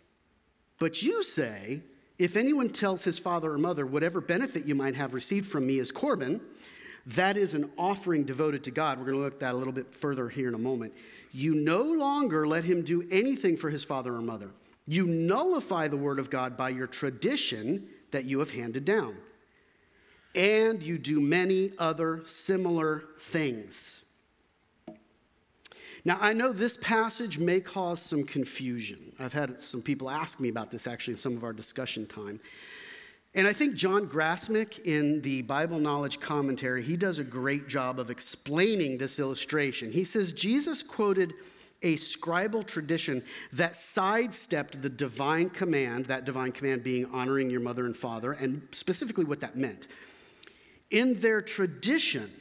But 0.80 1.02
you 1.02 1.24
say, 1.24 1.82
if 2.18 2.38
anyone 2.38 2.70
tells 2.70 3.04
his 3.04 3.20
father 3.20 3.52
or 3.52 3.58
mother, 3.58 3.86
whatever 3.86 4.22
benefit 4.22 4.66
you 4.66 4.76
might 4.76 4.96
have 4.96 5.14
received 5.14 5.50
from 5.50 5.66
me 5.66 5.80
is 5.80 5.92
Corban, 5.92 6.42
that 7.06 7.38
is 7.38 7.54
an 7.54 7.72
offering 7.78 8.24
devoted 8.24 8.64
to 8.66 8.72
God. 8.72 9.00
We're 9.00 9.06
going 9.06 9.18
to 9.18 9.24
look 9.24 9.34
at 9.36 9.40
that 9.40 9.54
a 9.54 9.58
little 9.58 9.74
bit 9.74 9.94
further 9.94 10.30
here 10.30 10.48
in 10.48 10.54
a 10.54 10.60
moment. 10.60 10.94
You 11.32 11.56
no 11.56 11.82
longer 11.82 12.48
let 12.48 12.64
him 12.64 12.84
do 12.84 13.08
anything 13.12 13.58
for 13.58 13.70
his 13.70 13.84
father 13.84 14.16
or 14.16 14.22
mother. 14.22 14.52
You 14.86 15.06
nullify 15.06 15.88
the 15.88 15.98
word 15.98 16.20
of 16.20 16.30
God 16.30 16.58
by 16.58 16.70
your 16.70 16.88
tradition 16.88 17.88
that 18.12 18.26
you 18.26 18.40
have 18.40 18.52
handed 18.52 18.86
down. 18.86 19.16
And 20.36 20.82
you 20.84 20.98
do 20.98 21.20
many 21.20 21.72
other 21.78 22.24
similar 22.28 23.04
things. 23.20 24.02
Now, 26.06 26.18
I 26.22 26.34
know 26.34 26.54
this 26.54 26.78
passage 26.78 27.38
may 27.38 27.60
cause 27.60 28.02
some 28.02 28.24
confusion. 28.24 29.12
I've 29.20 29.34
had 29.34 29.60
some 29.60 29.82
people 29.82 30.10
ask 30.10 30.40
me 30.40 30.50
about 30.50 30.72
this 30.72 30.88
actually 30.88 31.14
in 31.16 31.20
some 31.20 31.36
of 31.36 31.44
our 31.44 31.54
discussion 31.54 32.08
time. 32.08 32.40
And 33.36 33.46
I 33.46 33.54
think 33.54 33.76
John 33.76 34.08
Grassmick 34.08 34.80
in 34.86 35.22
the 35.22 35.44
Bible 35.44 35.78
Knowledge 35.78 36.20
Commentary, 36.20 36.82
he 36.82 36.98
does 36.98 37.20
a 37.20 37.24
great 37.24 37.68
job 37.68 38.00
of 38.00 38.10
explaining 38.10 38.98
this 38.98 39.20
illustration. 39.20 39.92
He 39.92 40.04
says 40.04 40.32
Jesus 40.32 40.82
quoted 40.82 41.34
a 41.82 41.96
scribal 41.96 42.66
tradition 42.66 43.24
that 43.54 43.76
sidestepped 43.76 44.82
the 44.82 44.90
divine 44.90 45.50
command, 45.50 46.06
that 46.08 46.26
divine 46.26 46.52
command 46.52 46.84
being 46.84 47.06
honoring 47.08 47.50
your 47.50 47.62
mother 47.62 47.86
and 47.86 47.96
father, 47.96 48.34
and 48.34 48.68
specifically 48.72 49.26
what 49.26 49.42
that 49.42 49.56
meant. 49.56 49.88
In 50.92 51.20
their 51.20 51.42
tradition, 51.42 52.32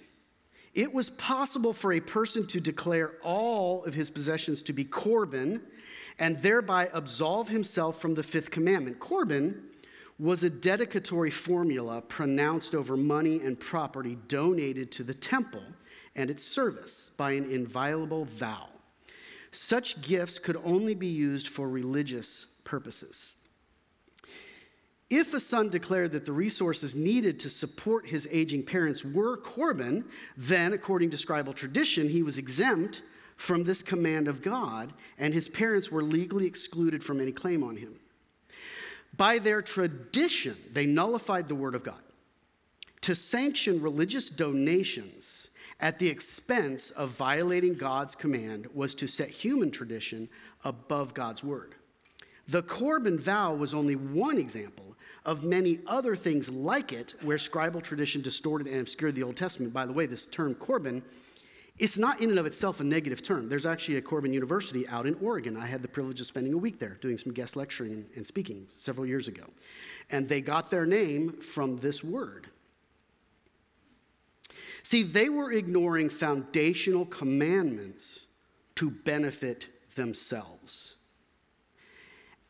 it 0.75 0.93
was 0.93 1.11
possible 1.11 1.73
for 1.73 1.93
a 1.93 2.01
person 2.01 2.47
to 2.49 2.61
declare 2.61 3.15
all 3.23 3.85
of 3.85 3.95
his 3.95 4.11
possessions 4.11 4.63
to 4.63 4.73
be 4.73 4.85
Corban 4.85 5.61
and 6.19 6.41
thereby 6.41 6.91
absolve 6.93 7.49
himself 7.49 8.01
from 8.01 8.15
the 8.15 8.23
fifth 8.23 8.51
commandment. 8.51 8.99
Corban 8.99 9.65
was 10.19 10.43
a 10.43 10.51
dedicatory 10.51 11.31
formula 11.31 12.03
pronounced 12.03 12.75
over 12.75 12.97
money 12.97 13.41
and 13.41 13.59
property 13.59 14.19
donated 14.27 14.91
to 14.93 15.05
the 15.05 15.15
temple 15.15 15.63
and 16.17 16.31
its 16.31 16.45
service 16.45 17.11
by 17.17 17.33
an 17.33 17.51
inviolable 17.51 18.25
vow. 18.25 18.69
Such 19.53 20.03
gifts 20.03 20.39
could 20.39 20.61
only 20.65 20.95
be 20.95 21.07
used 21.07 21.49
for 21.49 21.69
religious 21.69 22.47
purposes. 22.65 23.35
If 25.11 25.33
a 25.33 25.41
son 25.41 25.71
declared 25.71 26.13
that 26.13 26.27
the 26.27 26.33
resources 26.33 26.95
needed 26.95 27.41
to 27.41 27.51
support 27.51 28.07
his 28.07 28.29
aging 28.31 28.65
parents 28.65 29.05
were 29.05 29.39
Corban, 29.39 30.05
then, 30.37 30.75
according 30.75 31.11
to 31.11 31.17
scribal 31.17 31.55
tradition, 31.55 32.11
he 32.11 32.23
was 32.23 32.37
exempt 32.37 33.01
from 33.37 33.65
this 33.65 33.83
command 33.83 34.29
of 34.29 34.43
God, 34.43 34.93
and 35.17 35.33
his 35.33 35.49
parents 35.49 35.91
were 35.91 36.03
legally 36.03 36.45
excluded 36.47 37.03
from 37.03 37.21
any 37.21 37.33
claim 37.33 37.63
on 37.63 37.77
him. 37.77 37.95
By 39.17 39.39
their 39.39 39.63
tradition, 39.63 40.57
they 40.73 40.85
nullified 40.85 41.49
the 41.49 41.55
word 41.55 41.75
of 41.75 41.85
God. 41.85 42.03
To 43.03 43.15
sanction 43.15 43.81
religious 43.81 44.29
donations 44.29 45.49
at 45.81 45.99
the 45.99 46.09
expense 46.09 46.91
of 46.91 47.11
violating 47.11 47.75
God's 47.75 48.15
command 48.15 48.67
was 48.75 48.95
to 48.97 49.07
set 49.07 49.31
human 49.31 49.71
tradition 49.71 50.29
above 50.65 51.15
God's 51.15 51.43
word. 51.43 51.77
The 52.49 52.63
Corban 52.63 53.19
vow 53.19 53.55
was 53.55 53.73
only 53.73 53.95
one 53.95 54.37
example 54.37 54.88
of 55.29 55.45
many 55.45 55.79
other 55.87 56.17
things 56.17 56.49
like 56.49 56.91
it 56.91 57.13
where 57.21 57.37
scribal 57.37 57.83
tradition 57.83 58.23
distorted 58.23 58.67
and 58.67 58.81
obscured 58.81 59.15
the 59.15 59.23
Old 59.23 59.37
Testament. 59.37 59.75
By 59.75 59.85
the 59.85 59.93
way, 59.93 60.07
this 60.07 60.27
term 60.27 60.55
Corban, 60.55 61.03
it's 61.79 61.99
not 61.99 62.23
in 62.23 62.31
and 62.31 62.39
of 62.39 62.47
itself 62.47 62.81
a 62.81 62.85
negative 62.85 63.23
term. 63.23 63.51
There's 63.51 63.67
actually 63.67 63.99
a 63.99 64.01
Corban 64.01 64.33
University 64.33 64.89
out 64.89 65.07
in 65.07 65.15
Oregon. 65.17 65.55
I 65.55 65.67
had 65.67 65.83
the 65.83 65.89
privilege 65.89 66.19
of 66.23 66.27
spending 66.27 66.55
a 66.55 66.57
week 66.57 66.79
there 66.79 66.97
doing 67.03 67.19
some 67.19 67.35
guest 67.35 67.57
lecturing 67.57 68.07
and 68.17 68.27
speaking 68.27 68.69
several 68.79 69.05
years 69.05 69.29
ago. 69.29 69.45
And 70.09 70.27
they 70.27 70.41
got 70.41 70.71
their 70.71 70.87
name 70.87 71.33
from 71.43 71.77
this 71.77 72.03
word. 72.03 72.49
See, 74.83 75.03
they 75.03 75.29
were 75.29 75.53
ignoring 75.53 76.09
foundational 76.09 77.05
commandments 77.05 78.25
to 78.77 78.91
benefit 78.91 79.67
themselves. 79.95 80.95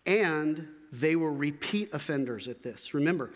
And 0.07 0.69
they 0.93 1.17
were 1.17 1.33
repeat 1.33 1.91
offenders 1.93 2.49
at 2.49 2.63
this. 2.63 2.95
Remember, 2.95 3.31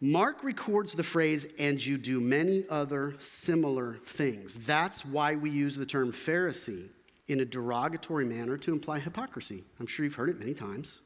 Mark 0.00 0.42
records 0.42 0.92
the 0.92 1.04
phrase, 1.04 1.46
and 1.60 1.84
you 1.84 1.96
do 1.96 2.20
many 2.20 2.64
other 2.68 3.14
similar 3.20 4.00
things. 4.04 4.54
That's 4.66 5.04
why 5.04 5.36
we 5.36 5.48
use 5.48 5.76
the 5.76 5.86
term 5.86 6.12
Pharisee 6.12 6.88
in 7.28 7.40
a 7.40 7.44
derogatory 7.44 8.24
manner 8.24 8.56
to 8.58 8.72
imply 8.72 8.98
hypocrisy. 8.98 9.62
I'm 9.78 9.86
sure 9.86 10.04
you've 10.04 10.16
heard 10.16 10.30
it 10.30 10.40
many 10.40 10.54
times. 10.54 10.98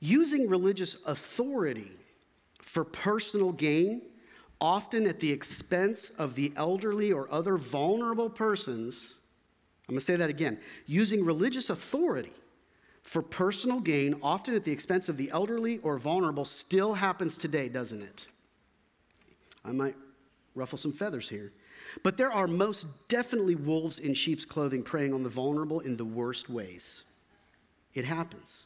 Using 0.00 0.48
religious 0.48 0.96
authority 1.06 1.92
for 2.60 2.82
personal 2.82 3.52
gain, 3.52 4.02
often 4.60 5.06
at 5.06 5.20
the 5.20 5.30
expense 5.30 6.10
of 6.18 6.34
the 6.34 6.52
elderly 6.56 7.12
or 7.12 7.28
other 7.30 7.56
vulnerable 7.56 8.28
persons, 8.28 9.14
I'm 9.88 9.94
gonna 9.94 10.00
say 10.00 10.16
that 10.16 10.30
again. 10.30 10.58
Using 10.86 11.24
religious 11.24 11.70
authority 11.70 12.32
for 13.02 13.22
personal 13.22 13.80
gain, 13.80 14.14
often 14.22 14.54
at 14.54 14.64
the 14.64 14.72
expense 14.72 15.08
of 15.08 15.16
the 15.16 15.30
elderly 15.30 15.78
or 15.78 15.98
vulnerable, 15.98 16.44
still 16.44 16.94
happens 16.94 17.36
today, 17.36 17.68
doesn't 17.68 18.00
it? 18.00 18.26
I 19.64 19.72
might 19.72 19.96
ruffle 20.54 20.78
some 20.78 20.92
feathers 20.92 21.28
here. 21.28 21.52
But 22.02 22.16
there 22.16 22.32
are 22.32 22.46
most 22.46 22.86
definitely 23.08 23.54
wolves 23.54 23.98
in 23.98 24.14
sheep's 24.14 24.44
clothing 24.44 24.82
preying 24.82 25.12
on 25.12 25.22
the 25.22 25.28
vulnerable 25.28 25.80
in 25.80 25.96
the 25.96 26.04
worst 26.04 26.48
ways. 26.48 27.02
It 27.94 28.04
happens. 28.04 28.64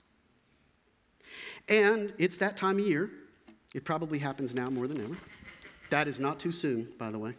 And 1.69 2.13
it's 2.19 2.37
that 2.37 2.57
time 2.57 2.79
of 2.79 2.87
year. 2.87 3.11
It 3.75 3.85
probably 3.85 4.19
happens 4.19 4.55
now 4.55 4.71
more 4.71 4.87
than 4.87 5.03
ever. 5.03 5.17
That 5.91 6.09
is 6.09 6.21
not 6.21 6.39
too 6.39 6.53
soon, 6.53 6.89
by 6.99 7.11
the 7.11 7.19
way. 7.19 7.35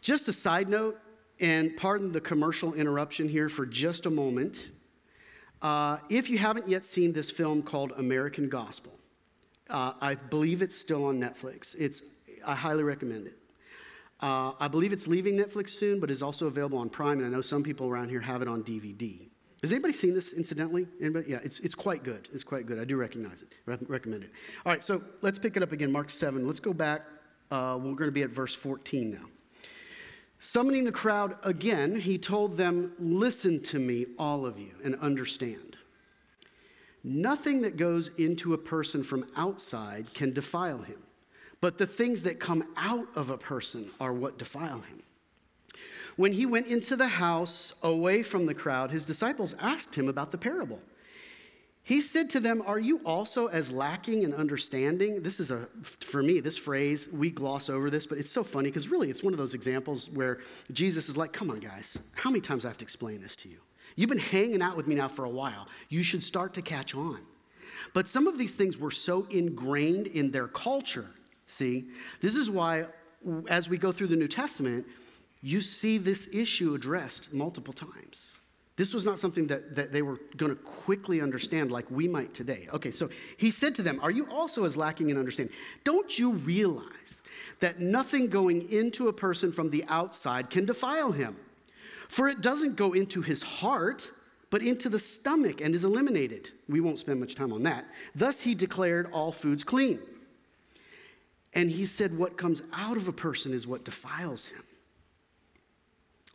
Just 0.00 0.28
a 0.28 0.32
side 0.32 0.68
note, 0.68 0.98
and 1.40 1.76
pardon 1.76 2.12
the 2.12 2.20
commercial 2.20 2.74
interruption 2.74 3.28
here 3.28 3.48
for 3.48 3.66
just 3.66 4.06
a 4.06 4.10
moment. 4.10 4.68
Uh, 5.62 5.98
if 6.08 6.28
you 6.28 6.38
haven't 6.38 6.68
yet 6.68 6.84
seen 6.84 7.12
this 7.12 7.30
film 7.30 7.62
called 7.62 7.92
American 7.96 8.48
Gospel, 8.48 8.92
uh, 9.70 9.94
I 10.00 10.14
believe 10.14 10.62
it's 10.62 10.76
still 10.76 11.06
on 11.06 11.18
Netflix. 11.18 11.74
It's, 11.78 12.02
I 12.44 12.54
highly 12.54 12.82
recommend 12.82 13.26
it. 13.26 13.38
Uh, 14.20 14.52
I 14.60 14.68
believe 14.68 14.92
it's 14.92 15.06
leaving 15.06 15.36
Netflix 15.36 15.70
soon, 15.70 16.00
but 16.00 16.10
is 16.10 16.22
also 16.22 16.46
available 16.46 16.78
on 16.78 16.88
Prime, 16.88 17.18
and 17.18 17.26
I 17.26 17.30
know 17.30 17.40
some 17.40 17.62
people 17.62 17.88
around 17.88 18.10
here 18.10 18.20
have 18.20 18.42
it 18.42 18.48
on 18.48 18.62
DVD. 18.62 19.28
Has 19.62 19.72
anybody 19.72 19.94
seen 19.94 20.14
this 20.14 20.32
incidentally? 20.34 20.86
Anybody? 21.00 21.30
Yeah, 21.30 21.40
it's, 21.42 21.58
it's 21.60 21.74
quite 21.74 22.04
good. 22.04 22.28
It's 22.34 22.44
quite 22.44 22.66
good. 22.66 22.78
I 22.78 22.84
do 22.84 22.96
recognize 22.96 23.42
it, 23.42 23.48
Re- 23.64 23.78
recommend 23.88 24.24
it. 24.24 24.30
All 24.64 24.72
right, 24.72 24.82
so 24.82 25.02
let's 25.22 25.38
pick 25.38 25.56
it 25.56 25.62
up 25.62 25.72
again, 25.72 25.90
Mark 25.90 26.10
7. 26.10 26.46
Let's 26.46 26.60
go 26.60 26.74
back. 26.74 27.02
Uh, 27.50 27.78
we're 27.78 27.94
going 27.94 28.08
to 28.08 28.12
be 28.12 28.22
at 28.22 28.30
verse 28.30 28.54
14 28.54 29.10
now. 29.10 29.26
Summoning 30.40 30.84
the 30.84 30.92
crowd 30.92 31.36
again, 31.42 31.96
he 31.96 32.18
told 32.18 32.56
them, 32.56 32.92
Listen 32.98 33.60
to 33.62 33.78
me, 33.78 34.06
all 34.18 34.44
of 34.44 34.58
you, 34.58 34.72
and 34.82 34.94
understand. 34.96 35.76
Nothing 37.02 37.60
that 37.62 37.76
goes 37.76 38.10
into 38.16 38.54
a 38.54 38.58
person 38.58 39.04
from 39.04 39.26
outside 39.36 40.14
can 40.14 40.32
defile 40.32 40.78
him, 40.78 41.02
but 41.60 41.78
the 41.78 41.86
things 41.86 42.22
that 42.22 42.40
come 42.40 42.64
out 42.76 43.08
of 43.14 43.30
a 43.30 43.36
person 43.36 43.90
are 44.00 44.12
what 44.12 44.38
defile 44.38 44.80
him. 44.80 45.02
When 46.16 46.32
he 46.32 46.46
went 46.46 46.68
into 46.68 46.96
the 46.96 47.08
house 47.08 47.74
away 47.82 48.22
from 48.22 48.46
the 48.46 48.54
crowd, 48.54 48.90
his 48.90 49.04
disciples 49.04 49.54
asked 49.58 49.96
him 49.96 50.08
about 50.08 50.30
the 50.30 50.38
parable. 50.38 50.80
He 51.86 52.00
said 52.00 52.30
to 52.30 52.40
them, 52.40 52.62
Are 52.66 52.78
you 52.78 53.00
also 53.04 53.46
as 53.46 53.70
lacking 53.70 54.22
in 54.22 54.32
understanding? 54.32 55.22
This 55.22 55.38
is 55.38 55.50
a, 55.50 55.68
for 56.00 56.22
me, 56.22 56.40
this 56.40 56.56
phrase, 56.56 57.08
we 57.12 57.30
gloss 57.30 57.68
over 57.68 57.90
this, 57.90 58.06
but 58.06 58.16
it's 58.16 58.30
so 58.30 58.42
funny 58.42 58.70
because 58.70 58.88
really 58.88 59.10
it's 59.10 59.22
one 59.22 59.34
of 59.34 59.38
those 59.38 59.52
examples 59.52 60.08
where 60.08 60.40
Jesus 60.72 61.10
is 61.10 61.16
like, 61.16 61.32
Come 61.32 61.50
on, 61.50 61.60
guys, 61.60 61.96
how 62.14 62.30
many 62.30 62.40
times 62.40 62.64
I 62.64 62.68
have 62.68 62.78
to 62.78 62.84
explain 62.84 63.20
this 63.20 63.36
to 63.36 63.50
you? 63.50 63.58
You've 63.96 64.08
been 64.08 64.18
hanging 64.18 64.62
out 64.62 64.78
with 64.78 64.86
me 64.86 64.94
now 64.94 65.08
for 65.08 65.24
a 65.24 65.30
while. 65.30 65.68
You 65.90 66.02
should 66.02 66.24
start 66.24 66.54
to 66.54 66.62
catch 66.62 66.94
on. 66.94 67.20
But 67.92 68.08
some 68.08 68.26
of 68.26 68.38
these 68.38 68.54
things 68.54 68.78
were 68.78 68.90
so 68.90 69.26
ingrained 69.30 70.06
in 70.06 70.30
their 70.30 70.48
culture. 70.48 71.10
See, 71.46 71.84
this 72.22 72.34
is 72.34 72.50
why 72.50 72.86
as 73.48 73.68
we 73.68 73.76
go 73.76 73.92
through 73.92 74.08
the 74.08 74.16
New 74.16 74.28
Testament, 74.28 74.86
you 75.42 75.60
see 75.60 75.98
this 75.98 76.28
issue 76.32 76.74
addressed 76.74 77.32
multiple 77.32 77.74
times. 77.74 78.32
This 78.76 78.92
was 78.92 79.04
not 79.04 79.20
something 79.20 79.46
that, 79.46 79.76
that 79.76 79.92
they 79.92 80.02
were 80.02 80.20
going 80.36 80.50
to 80.50 80.60
quickly 80.60 81.20
understand 81.20 81.70
like 81.70 81.88
we 81.90 82.08
might 82.08 82.34
today. 82.34 82.68
Okay, 82.72 82.90
so 82.90 83.08
he 83.36 83.50
said 83.50 83.74
to 83.76 83.82
them, 83.82 84.00
Are 84.02 84.10
you 84.10 84.28
also 84.30 84.64
as 84.64 84.76
lacking 84.76 85.10
in 85.10 85.16
understanding? 85.16 85.54
Don't 85.84 86.18
you 86.18 86.32
realize 86.32 87.22
that 87.60 87.78
nothing 87.78 88.28
going 88.28 88.68
into 88.70 89.06
a 89.08 89.12
person 89.12 89.52
from 89.52 89.70
the 89.70 89.84
outside 89.88 90.50
can 90.50 90.64
defile 90.64 91.12
him? 91.12 91.36
For 92.08 92.28
it 92.28 92.40
doesn't 92.40 92.74
go 92.74 92.92
into 92.92 93.22
his 93.22 93.42
heart, 93.42 94.10
but 94.50 94.60
into 94.60 94.88
the 94.88 94.98
stomach 94.98 95.60
and 95.60 95.74
is 95.74 95.84
eliminated. 95.84 96.50
We 96.68 96.80
won't 96.80 96.98
spend 96.98 97.20
much 97.20 97.36
time 97.36 97.52
on 97.52 97.62
that. 97.62 97.86
Thus, 98.14 98.40
he 98.40 98.56
declared 98.56 99.08
all 99.12 99.30
foods 99.30 99.62
clean. 99.62 100.00
And 101.52 101.70
he 101.70 101.86
said, 101.86 102.18
What 102.18 102.36
comes 102.36 102.60
out 102.72 102.96
of 102.96 103.06
a 103.06 103.12
person 103.12 103.54
is 103.54 103.68
what 103.68 103.84
defiles 103.84 104.48
him. 104.48 104.64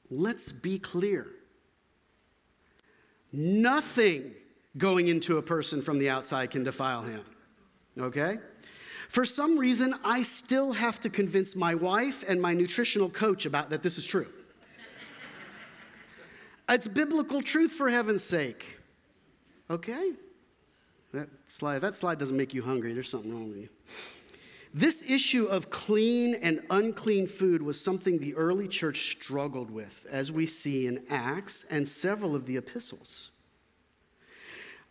Let's 0.10 0.54
be 0.54 0.80
clear. 0.80 1.28
Nothing 3.32 4.34
going 4.78 5.08
into 5.08 5.38
a 5.38 5.42
person 5.42 5.82
from 5.82 6.00
the 6.00 6.10
outside 6.10 6.52
can 6.52 6.64
defile 6.64 7.04
him. 7.04 7.24
Okay? 7.98 8.40
For 9.10 9.26
some 9.26 9.58
reason, 9.58 9.96
I 10.04 10.22
still 10.22 10.72
have 10.72 11.00
to 11.02 11.10
convince 11.10 11.56
my 11.56 11.76
wife 11.76 12.24
and 12.28 12.42
my 12.42 12.54
nutritional 12.54 13.10
coach 13.10 13.46
about 13.46 13.72
that 13.72 13.82
this 13.82 13.98
is 13.98 14.06
true. 14.06 14.28
it's 16.70 16.88
biblical 16.88 17.42
truth 17.42 17.72
for 17.72 17.90
heaven's 17.90 18.24
sake. 18.24 18.78
Okay? 19.70 20.14
That 21.14 21.28
slide, 21.48 21.80
that 21.80 21.96
slide 21.96 22.20
doesn't 22.20 22.38
make 22.38 22.54
you 22.54 22.62
hungry. 22.62 22.94
There's 22.94 23.10
something 23.10 23.34
wrong 23.34 23.50
with 23.50 23.58
you. 23.58 23.70
This 24.74 25.02
issue 25.08 25.46
of 25.46 25.72
clean 25.72 26.36
and 26.36 26.62
unclean 26.70 27.28
food 27.28 27.62
was 27.62 27.82
something 27.82 28.20
the 28.20 28.36
early 28.36 28.68
church 28.68 29.12
struggled 29.12 29.72
with, 29.72 30.06
as 30.12 30.32
we 30.32 30.46
see 30.46 30.86
in 30.86 31.04
Acts 31.10 31.66
and 31.72 31.88
several 31.88 32.36
of 32.36 32.46
the 32.46 32.58
epistles. 32.58 33.32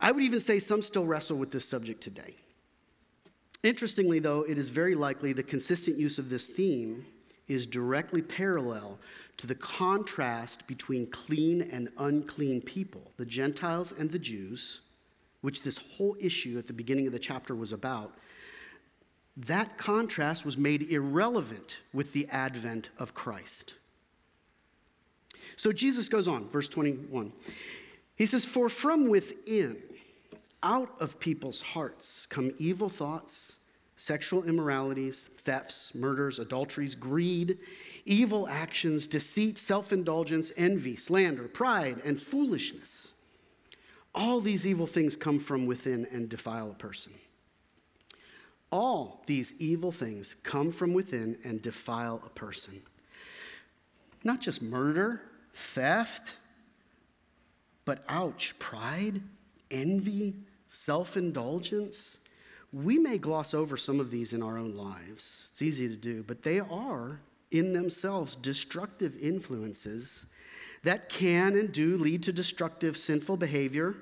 I 0.01 0.11
would 0.11 0.23
even 0.23 0.41
say 0.41 0.59
some 0.59 0.81
still 0.81 1.05
wrestle 1.05 1.37
with 1.37 1.51
this 1.51 1.67
subject 1.67 2.01
today. 2.01 2.35
Interestingly, 3.63 4.19
though, 4.19 4.43
it 4.43 4.57
is 4.57 4.69
very 4.69 4.95
likely 4.95 5.33
the 5.33 5.43
consistent 5.43 5.97
use 5.97 6.17
of 6.17 6.29
this 6.29 6.47
theme 6.47 7.05
is 7.47 7.65
directly 7.65 8.21
parallel 8.21 8.99
to 9.37 9.47
the 9.47 9.55
contrast 9.55 10.67
between 10.67 11.07
clean 11.07 11.61
and 11.61 11.89
unclean 11.97 12.61
people, 12.61 13.11
the 13.17 13.25
Gentiles 13.25 13.93
and 13.97 14.11
the 14.11 14.19
Jews, 14.19 14.81
which 15.41 15.63
this 15.63 15.77
whole 15.77 16.15
issue 16.19 16.57
at 16.57 16.67
the 16.67 16.73
beginning 16.73 17.07
of 17.07 17.13
the 17.13 17.19
chapter 17.19 17.55
was 17.55 17.71
about 17.71 18.13
that 19.47 19.77
contrast 19.77 20.45
was 20.45 20.57
made 20.57 20.89
irrelevant 20.91 21.77
with 21.93 22.11
the 22.13 22.27
advent 22.29 22.89
of 22.97 23.13
Christ. 23.13 23.75
So 25.55 25.71
Jesus 25.71 26.09
goes 26.09 26.27
on, 26.27 26.49
verse 26.49 26.67
21. 26.67 27.31
He 28.15 28.25
says, 28.25 28.43
For 28.43 28.69
from 28.69 29.07
within, 29.07 29.77
out 30.61 30.93
of 30.99 31.19
people's 31.19 31.61
hearts, 31.61 32.25
come 32.25 32.51
evil 32.57 32.89
thoughts, 32.89 33.55
sexual 33.95 34.43
immoralities, 34.43 35.29
thefts, 35.45 35.95
murders, 35.95 36.39
adulteries, 36.39 36.95
greed, 36.95 37.57
evil 38.05 38.47
actions, 38.49 39.07
deceit, 39.07 39.57
self 39.57 39.93
indulgence, 39.93 40.51
envy, 40.57 40.97
slander, 40.97 41.47
pride, 41.47 42.01
and 42.03 42.21
foolishness. 42.21 43.13
All 44.13 44.41
these 44.41 44.67
evil 44.67 44.87
things 44.87 45.15
come 45.15 45.39
from 45.39 45.65
within 45.65 46.05
and 46.11 46.27
defile 46.27 46.71
a 46.71 46.73
person. 46.73 47.13
All 48.71 49.23
these 49.25 49.53
evil 49.59 49.91
things 49.91 50.35
come 50.43 50.71
from 50.71 50.93
within 50.93 51.37
and 51.43 51.61
defile 51.61 52.21
a 52.25 52.29
person. 52.29 52.81
Not 54.23 54.41
just 54.41 54.61
murder, 54.61 55.21
theft, 55.55 56.33
but 57.85 58.03
ouch, 58.07 58.53
pride, 58.59 59.21
envy, 59.71 60.35
self 60.67 61.17
indulgence. 61.17 62.17
We 62.71 62.99
may 62.99 63.17
gloss 63.17 63.55
over 63.55 63.77
some 63.77 63.99
of 63.99 64.11
these 64.11 64.33
in 64.33 64.43
our 64.43 64.57
own 64.57 64.75
lives. 64.75 65.49
It's 65.51 65.61
easy 65.61 65.87
to 65.87 65.95
do, 65.95 66.23
but 66.23 66.43
they 66.43 66.59
are 66.59 67.19
in 67.49 67.73
themselves 67.73 68.35
destructive 68.35 69.17
influences 69.19 70.25
that 70.83 71.09
can 71.09 71.57
and 71.57 71.71
do 71.71 71.97
lead 71.97 72.23
to 72.23 72.31
destructive 72.31 72.95
sinful 72.95 73.37
behavior 73.37 73.95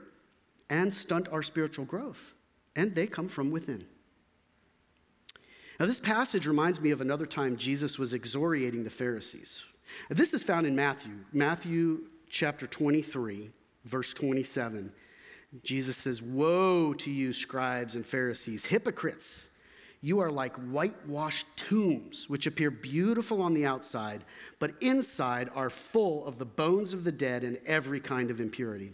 and 0.70 0.94
stunt 0.94 1.30
our 1.32 1.42
spiritual 1.42 1.86
growth. 1.86 2.34
And 2.76 2.94
they 2.94 3.08
come 3.08 3.30
from 3.30 3.52
within. 3.52 3.86
Now, 5.80 5.86
this 5.86 6.00
passage 6.00 6.48
reminds 6.48 6.82
me 6.82 6.90
of 6.90 7.02
another 7.02 7.28
time 7.28 7.56
Jesus 7.56 8.00
was 8.00 8.14
excoriating 8.14 8.84
the 8.84 8.90
Pharisees. 8.90 9.64
This 10.10 10.34
is 10.34 10.44
found 10.44 10.66
in 10.66 10.76
Matthew, 10.76 11.12
Matthew 11.32 12.06
chapter 12.30 12.66
23, 12.66 13.52
verse 13.86 14.14
27. 14.14 14.92
Jesus 15.64 15.96
says, 15.96 16.22
Woe 16.22 16.94
to 16.94 17.12
you, 17.12 17.32
scribes 17.32 17.96
and 17.96 18.06
Pharisees, 18.06 18.66
hypocrites! 18.66 19.48
You 20.02 20.20
are 20.20 20.30
like 20.30 20.56
whitewashed 20.56 21.48
tombs, 21.56 22.30
which 22.30 22.46
appear 22.46 22.70
beautiful 22.70 23.42
on 23.42 23.54
the 23.54 23.66
outside, 23.66 24.24
but 24.60 24.76
inside 24.82 25.50
are 25.56 25.70
full 25.70 26.26
of 26.26 26.38
the 26.38 26.46
bones 26.46 26.94
of 26.94 27.04
the 27.04 27.12
dead 27.12 27.44
and 27.44 27.58
every 27.66 28.00
kind 28.00 28.30
of 28.30 28.40
impurity. 28.40 28.94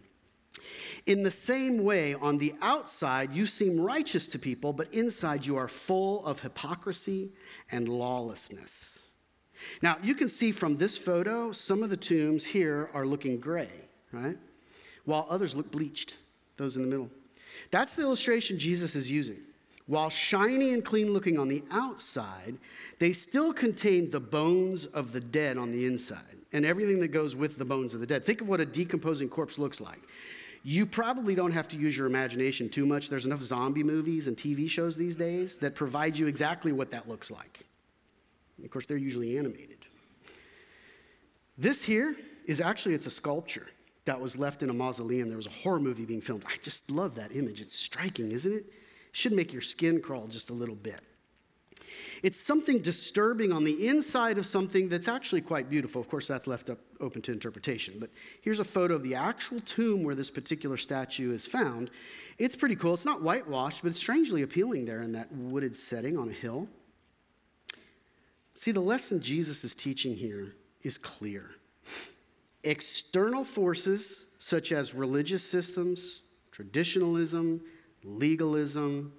In 1.06 1.24
the 1.24 1.32
same 1.32 1.84
way, 1.84 2.14
on 2.14 2.38
the 2.38 2.56
outside, 2.62 3.34
you 3.34 3.46
seem 3.46 3.80
righteous 3.80 4.28
to 4.28 4.40
people, 4.40 4.72
but 4.74 4.94
inside 4.94 5.46
you 5.46 5.58
are 5.58 5.68
full 5.68 6.26
of 6.26 6.40
hypocrisy 6.40 7.32
and 7.72 7.90
lawlessness. 7.90 9.00
Now, 9.82 9.98
you 10.02 10.16
can 10.16 10.30
see 10.30 10.52
from 10.52 10.78
this 10.78 10.98
photo, 10.98 11.52
some 11.52 11.84
of 11.84 11.90
the 11.90 11.98
tombs 11.98 12.46
here 12.46 12.90
are 12.94 13.06
looking 13.06 13.40
gray, 13.40 13.70
right? 14.12 14.38
While 15.06 15.28
others 15.30 15.56
look 15.56 15.72
bleached, 15.72 16.16
those 16.58 16.76
in 16.76 16.84
the 16.84 16.88
middle. 16.88 17.10
That's 17.72 17.94
the 17.94 18.04
illustration 18.04 18.60
Jesus 18.60 18.96
is 18.96 19.10
using. 19.10 19.40
While 19.86 20.10
shiny 20.10 20.74
and 20.74 20.84
clean 20.84 21.12
looking 21.12 21.38
on 21.38 21.50
the 21.50 21.64
outside, 21.70 22.58
they 23.00 23.12
still 23.12 23.52
contain 23.52 24.12
the 24.12 24.20
bones 24.20 24.86
of 24.86 25.12
the 25.12 25.20
dead 25.20 25.58
on 25.58 25.72
the 25.72 25.86
inside 25.86 26.20
and 26.54 26.66
everything 26.66 27.00
that 27.02 27.10
goes 27.10 27.36
with 27.36 27.58
the 27.58 27.66
bones 27.66 27.94
of 27.94 28.00
the 28.00 28.06
dead. 28.06 28.26
Think 28.26 28.42
of 28.42 28.48
what 28.48 28.62
a 28.62 28.66
decomposing 28.66 29.28
corpse 29.28 29.58
looks 29.58 29.82
like. 29.82 30.00
You 30.63 30.86
probably 30.86 31.36
don't 31.36 31.51
have 31.51 31.67
to 31.70 31.77
use 31.77 31.96
your 31.96 32.08
imagination 32.08 32.70
too 32.70 32.86
much. 32.86 33.10
There's 33.10 33.25
enough 33.25 33.41
zombie 33.41 33.84
movies 33.84 34.27
and 34.27 34.38
TV 34.38 34.70
shows 34.70 34.96
these 34.96 35.15
days 35.15 35.58
that 35.58 35.75
provide 35.75 36.17
you 36.17 36.27
exactly 36.27 36.72
what 36.72 36.89
that 36.91 37.08
looks 37.08 37.29
like. 37.29 37.65
Of 38.63 38.72
course, 38.72 38.86
they're 38.86 38.98
usually 38.98 39.38
animated. 39.38 39.79
This 41.58 41.84
here 41.84 42.15
is 42.46 42.62
actually 42.62 42.96
it's 42.96 43.08
a 43.08 43.12
sculpture 43.12 43.67
that 44.05 44.20
was 44.20 44.38
left 44.38 44.63
in 44.63 44.70
a 44.70 44.74
mausoleum. 44.74 45.27
There 45.27 45.38
was 45.38 45.48
a 45.48 45.51
horror 45.51 45.79
movie 45.79 46.05
being 46.05 46.22
filmed. 46.22 46.46
I 46.48 46.55
just 46.62 46.89
love 46.89 47.15
that 47.15 47.36
image. 47.36 47.60
It's 47.60 47.77
striking, 47.77 48.32
isn't 48.32 48.51
it? 48.51 48.65
it 48.65 48.65
should 49.12 49.34
make 49.34 49.51
your 49.51 49.62
skin 49.62 50.01
crawl 50.01 50.27
just 50.27 50.50
a 50.50 50.53
little 50.53 50.75
bit. 50.75 51.01
It's 52.22 52.40
something 52.40 52.80
disturbing 52.80 53.52
on 53.52 53.63
the 53.63 53.88
inside 53.88 54.38
of 54.38 54.46
something 54.46 54.89
that's 54.89 55.08
actually 55.08 55.41
quite 55.41 55.70
beautiful. 55.70 56.00
Of 56.00 56.10
course, 56.10 56.28
that's 56.28 56.48
left 56.48 56.70
up 56.70 56.80
open 57.00 57.22
to 57.24 57.32
interpretation. 57.32 57.96
But 58.00 58.10
here's 58.41 58.60
a 58.60 58.65
photo 58.65 58.96
of 58.96 59.04
the 59.04 59.15
actual 59.15 59.60
tomb 59.62 60.04
where 60.04 60.15
this 60.15 60.30
particular 60.30 60.78
statue 60.78 61.34
is 61.34 61.46
found. 61.46 61.91
It's 62.38 62.56
pretty 62.56 62.76
cool. 62.76 62.94
It's 62.94 63.06
not 63.06 63.22
whitewashed, 63.22 63.82
but 63.84 63.89
it's 63.89 64.00
strangely 64.00 64.41
appealing 64.41 64.86
there 64.86 65.02
in 65.02 65.12
that 65.13 65.32
wooded 65.32 65.76
setting 65.76 66.17
on 66.17 66.30
a 66.30 66.34
hill. 66.34 66.67
See, 68.56 68.72
the 68.72 68.82
lesson 68.82 69.22
Jesus 69.22 69.63
is 69.63 69.76
teaching 69.76 70.15
here 70.15 70.54
is 70.82 70.98
clear. 70.98 71.52
External 72.63 73.44
forces 73.44 74.26
such 74.39 74.72
as 74.72 74.94
religious 74.94 75.44
systems, 75.44 76.22
traditionalism, 76.52 77.62
legalism, 78.04 79.13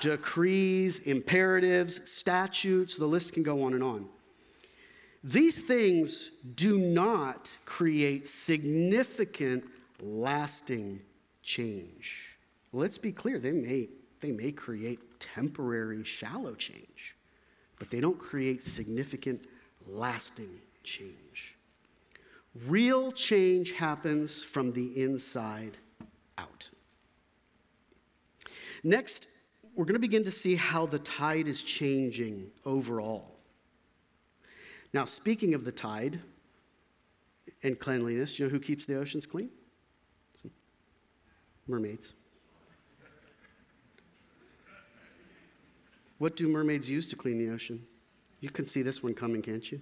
decrees, 0.00 1.00
imperatives, 1.00 2.00
statutes, 2.10 2.96
the 2.96 3.06
list 3.06 3.32
can 3.32 3.42
go 3.42 3.64
on 3.64 3.74
and 3.74 3.82
on. 3.82 4.06
These 5.22 5.60
things 5.60 6.30
do 6.54 6.78
not 6.78 7.50
create 7.66 8.26
significant, 8.26 9.64
lasting 10.00 11.00
change. 11.42 12.36
Let's 12.72 12.98
be 12.98 13.12
clear, 13.12 13.38
they 13.38 13.50
may, 13.50 13.88
they 14.20 14.32
may 14.32 14.52
create 14.52 15.20
temporary, 15.20 16.04
shallow 16.04 16.54
change, 16.54 17.16
but 17.78 17.90
they 17.90 18.00
don't 18.00 18.18
create 18.18 18.62
significant, 18.62 19.44
lasting 19.86 20.60
change. 20.84 21.56
Real 22.66 23.12
change 23.12 23.72
happens 23.72 24.42
from 24.42 24.72
the 24.72 25.02
inside 25.02 25.76
out. 26.38 26.68
Next, 28.82 29.26
we're 29.74 29.84
going 29.84 29.94
to 29.94 30.00
begin 30.00 30.24
to 30.24 30.32
see 30.32 30.56
how 30.56 30.86
the 30.86 30.98
tide 30.98 31.48
is 31.48 31.62
changing 31.62 32.50
overall. 32.64 33.36
Now, 34.92 35.04
speaking 35.04 35.54
of 35.54 35.64
the 35.64 35.72
tide 35.72 36.20
and 37.62 37.78
cleanliness, 37.78 38.38
you 38.38 38.46
know 38.46 38.50
who 38.50 38.58
keeps 38.58 38.86
the 38.86 38.96
oceans 38.96 39.26
clean? 39.26 39.50
Mermaids. 41.68 42.12
What 46.18 46.36
do 46.36 46.48
mermaids 46.48 46.90
use 46.90 47.06
to 47.08 47.16
clean 47.16 47.38
the 47.38 47.50
ocean? 47.50 47.86
You 48.40 48.50
can 48.50 48.66
see 48.66 48.82
this 48.82 49.02
one 49.02 49.14
coming, 49.14 49.40
can't 49.40 49.70
you? 49.70 49.80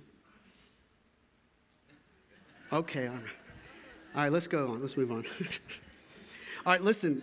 Okay, 2.72 3.06
all 3.06 3.14
right. 3.14 3.22
All 4.14 4.22
right, 4.22 4.32
let's 4.32 4.46
go 4.46 4.68
on. 4.68 4.80
Let's 4.80 4.96
move 4.96 5.10
on. 5.10 5.24
all 6.66 6.72
right, 6.72 6.82
listen, 6.82 7.22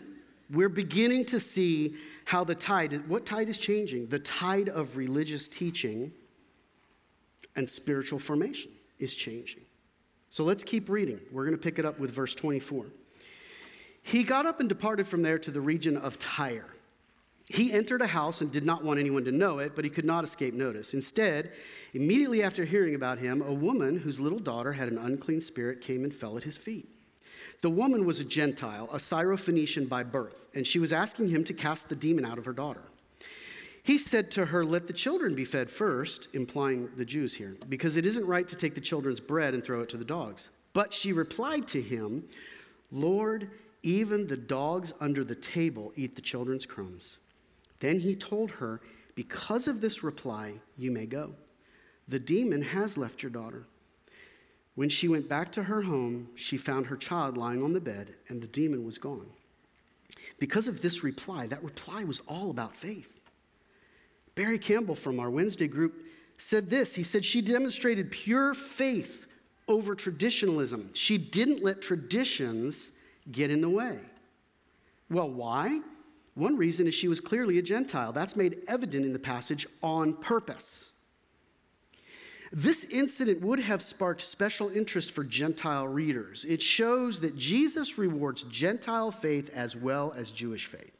we're 0.49 0.69
beginning 0.69 1.25
to 1.25 1.39
see 1.39 1.95
how 2.25 2.43
the 2.43 2.55
tide, 2.55 3.07
what 3.07 3.25
tide 3.25 3.49
is 3.49 3.57
changing? 3.57 4.07
The 4.07 4.19
tide 4.19 4.67
of 4.67 4.97
religious 4.97 5.47
teaching 5.47 6.11
and 7.55 7.69
spiritual 7.69 8.19
formation 8.19 8.71
is 8.99 9.15
changing. 9.15 9.61
So 10.31 10.43
let's 10.43 10.63
keep 10.63 10.89
reading. 10.89 11.19
We're 11.31 11.45
going 11.45 11.57
to 11.57 11.63
pick 11.63 11.79
it 11.79 11.85
up 11.85 11.99
with 11.99 12.11
verse 12.11 12.35
24. 12.35 12.87
He 14.01 14.23
got 14.23 14.45
up 14.45 14.59
and 14.59 14.67
departed 14.67 15.07
from 15.07 15.21
there 15.21 15.39
to 15.39 15.51
the 15.51 15.61
region 15.61 15.97
of 15.97 16.19
Tyre. 16.19 16.69
He 17.47 17.71
entered 17.71 18.01
a 18.01 18.07
house 18.07 18.41
and 18.41 18.51
did 18.51 18.65
not 18.65 18.83
want 18.83 18.99
anyone 18.99 19.23
to 19.25 19.31
know 19.31 19.59
it, 19.59 19.75
but 19.75 19.83
he 19.83 19.91
could 19.91 20.05
not 20.05 20.23
escape 20.23 20.55
notice. 20.55 20.95
Instead, 20.95 21.51
immediately 21.93 22.41
after 22.41 22.65
hearing 22.65 22.95
about 22.95 23.19
him, 23.19 23.41
a 23.41 23.53
woman 23.53 23.99
whose 23.99 24.19
little 24.19 24.39
daughter 24.39 24.73
had 24.73 24.87
an 24.87 24.97
unclean 24.97 25.41
spirit 25.41 25.79
came 25.79 26.03
and 26.03 26.13
fell 26.13 26.37
at 26.37 26.43
his 26.43 26.57
feet. 26.57 26.89
The 27.65 27.71
woman 27.71 28.05
was 28.05 28.19
a 28.19 28.23
Gentile, 28.23 28.87
a 28.93 28.97
Syrophoenician 28.97 29.89
by 29.89 30.03
birth, 30.03 30.35
and 30.53 30.67
she 30.67 30.77
was 30.77 30.93
asking 30.93 31.29
him 31.29 31.43
to 31.45 31.51
cast 31.51 31.89
the 31.89 31.95
demon 31.95 32.23
out 32.23 32.37
of 32.37 32.45
her 32.45 32.53
daughter. 32.53 32.83
He 33.81 33.97
said 33.97 34.29
to 34.33 34.45
her, 34.45 34.63
Let 34.63 34.85
the 34.85 34.93
children 34.93 35.33
be 35.33 35.45
fed 35.45 35.71
first, 35.71 36.27
implying 36.33 36.91
the 36.95 37.05
Jews 37.05 37.33
here, 37.33 37.55
because 37.67 37.95
it 37.97 38.05
isn't 38.05 38.27
right 38.27 38.47
to 38.47 38.55
take 38.55 38.75
the 38.75 38.81
children's 38.81 39.19
bread 39.19 39.55
and 39.55 39.63
throw 39.63 39.81
it 39.81 39.89
to 39.89 39.97
the 39.97 40.05
dogs. 40.05 40.51
But 40.73 40.93
she 40.93 41.11
replied 41.11 41.67
to 41.69 41.81
him, 41.81 42.25
Lord, 42.91 43.49
even 43.81 44.27
the 44.27 44.37
dogs 44.37 44.93
under 44.99 45.23
the 45.23 45.33
table 45.33 45.91
eat 45.95 46.15
the 46.15 46.21
children's 46.21 46.67
crumbs. 46.67 47.17
Then 47.79 47.99
he 47.99 48.15
told 48.15 48.51
her, 48.51 48.79
Because 49.15 49.67
of 49.67 49.81
this 49.81 50.03
reply, 50.03 50.53
you 50.77 50.91
may 50.91 51.07
go. 51.07 51.33
The 52.09 52.19
demon 52.19 52.61
has 52.61 52.95
left 52.95 53.23
your 53.23 53.31
daughter. 53.31 53.65
When 54.75 54.89
she 54.89 55.07
went 55.07 55.29
back 55.29 55.51
to 55.53 55.63
her 55.63 55.81
home, 55.81 56.29
she 56.35 56.57
found 56.57 56.87
her 56.87 56.97
child 56.97 57.37
lying 57.37 57.63
on 57.63 57.73
the 57.73 57.79
bed, 57.79 58.13
and 58.27 58.41
the 58.41 58.47
demon 58.47 58.85
was 58.85 58.97
gone. 58.97 59.27
Because 60.37 60.67
of 60.67 60.81
this 60.81 61.03
reply, 61.03 61.47
that 61.47 61.63
reply 61.63 62.03
was 62.03 62.19
all 62.27 62.49
about 62.49 62.75
faith. 62.75 63.21
Barry 64.35 64.59
Campbell 64.59 64.95
from 64.95 65.19
our 65.19 65.29
Wednesday 65.29 65.67
group 65.67 66.05
said 66.37 66.69
this 66.69 66.93
He 66.95 67.03
said, 67.03 67.23
She 67.23 67.41
demonstrated 67.41 68.11
pure 68.11 68.53
faith 68.53 69.25
over 69.67 69.95
traditionalism. 69.95 70.91
She 70.93 71.17
didn't 71.17 71.63
let 71.63 71.81
traditions 71.81 72.91
get 73.31 73.49
in 73.49 73.61
the 73.61 73.69
way. 73.69 73.99
Well, 75.09 75.29
why? 75.29 75.79
One 76.35 76.57
reason 76.57 76.85
is 76.85 76.93
she 76.93 77.07
was 77.07 77.21
clearly 77.21 77.57
a 77.57 77.61
Gentile. 77.61 78.11
That's 78.11 78.35
made 78.35 78.57
evident 78.67 79.05
in 79.05 79.13
the 79.13 79.19
passage 79.19 79.65
on 79.81 80.13
purpose. 80.13 80.89
This 82.51 82.83
incident 82.85 83.41
would 83.41 83.59
have 83.59 83.81
sparked 83.81 84.21
special 84.21 84.69
interest 84.69 85.11
for 85.11 85.23
Gentile 85.23 85.87
readers. 85.87 86.45
It 86.47 86.61
shows 86.61 87.19
that 87.21 87.37
Jesus 87.37 87.97
rewards 87.97 88.43
Gentile 88.43 89.11
faith 89.11 89.49
as 89.53 89.75
well 89.75 90.13
as 90.15 90.31
Jewish 90.31 90.65
faith. 90.65 90.91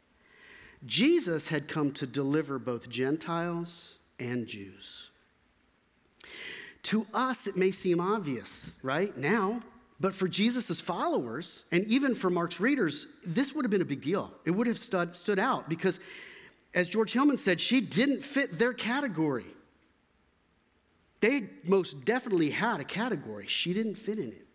Jesus 0.85 1.47
had 1.47 1.67
come 1.67 1.91
to 1.93 2.05
deliver 2.05 2.59
both 2.59 2.89
Gentiles 2.89 3.95
and 4.19 4.47
Jews. 4.47 5.09
To 6.83 7.07
us, 7.13 7.47
it 7.47 7.57
may 7.57 7.71
seem 7.71 7.99
obvious, 7.99 8.71
right? 8.83 9.15
Now, 9.17 9.63
but 9.99 10.13
for 10.13 10.27
Jesus' 10.27 10.79
followers, 10.79 11.63
and 11.71 11.85
even 11.87 12.15
for 12.15 12.29
Mark's 12.29 12.59
readers, 12.59 13.07
this 13.25 13.53
would 13.53 13.65
have 13.65 13.71
been 13.71 13.81
a 13.81 13.85
big 13.85 14.01
deal. 14.01 14.31
It 14.45 14.51
would 14.51 14.67
have 14.67 14.77
stood, 14.77 15.15
stood 15.15 15.39
out 15.39 15.69
because, 15.69 15.99
as 16.73 16.89
George 16.89 17.13
Hillman 17.13 17.37
said, 17.37 17.61
she 17.61 17.81
didn't 17.81 18.23
fit 18.23 18.59
their 18.59 18.73
category. 18.73 19.45
They 21.25 21.47
most 21.63 22.05
definitely 22.05 22.51
had 22.51 22.79
a 22.79 22.83
category, 22.83 23.47
she 23.47 23.73
didn't 23.73 23.95
fit 23.95 24.19
in 24.19 24.27
it. 24.27 24.45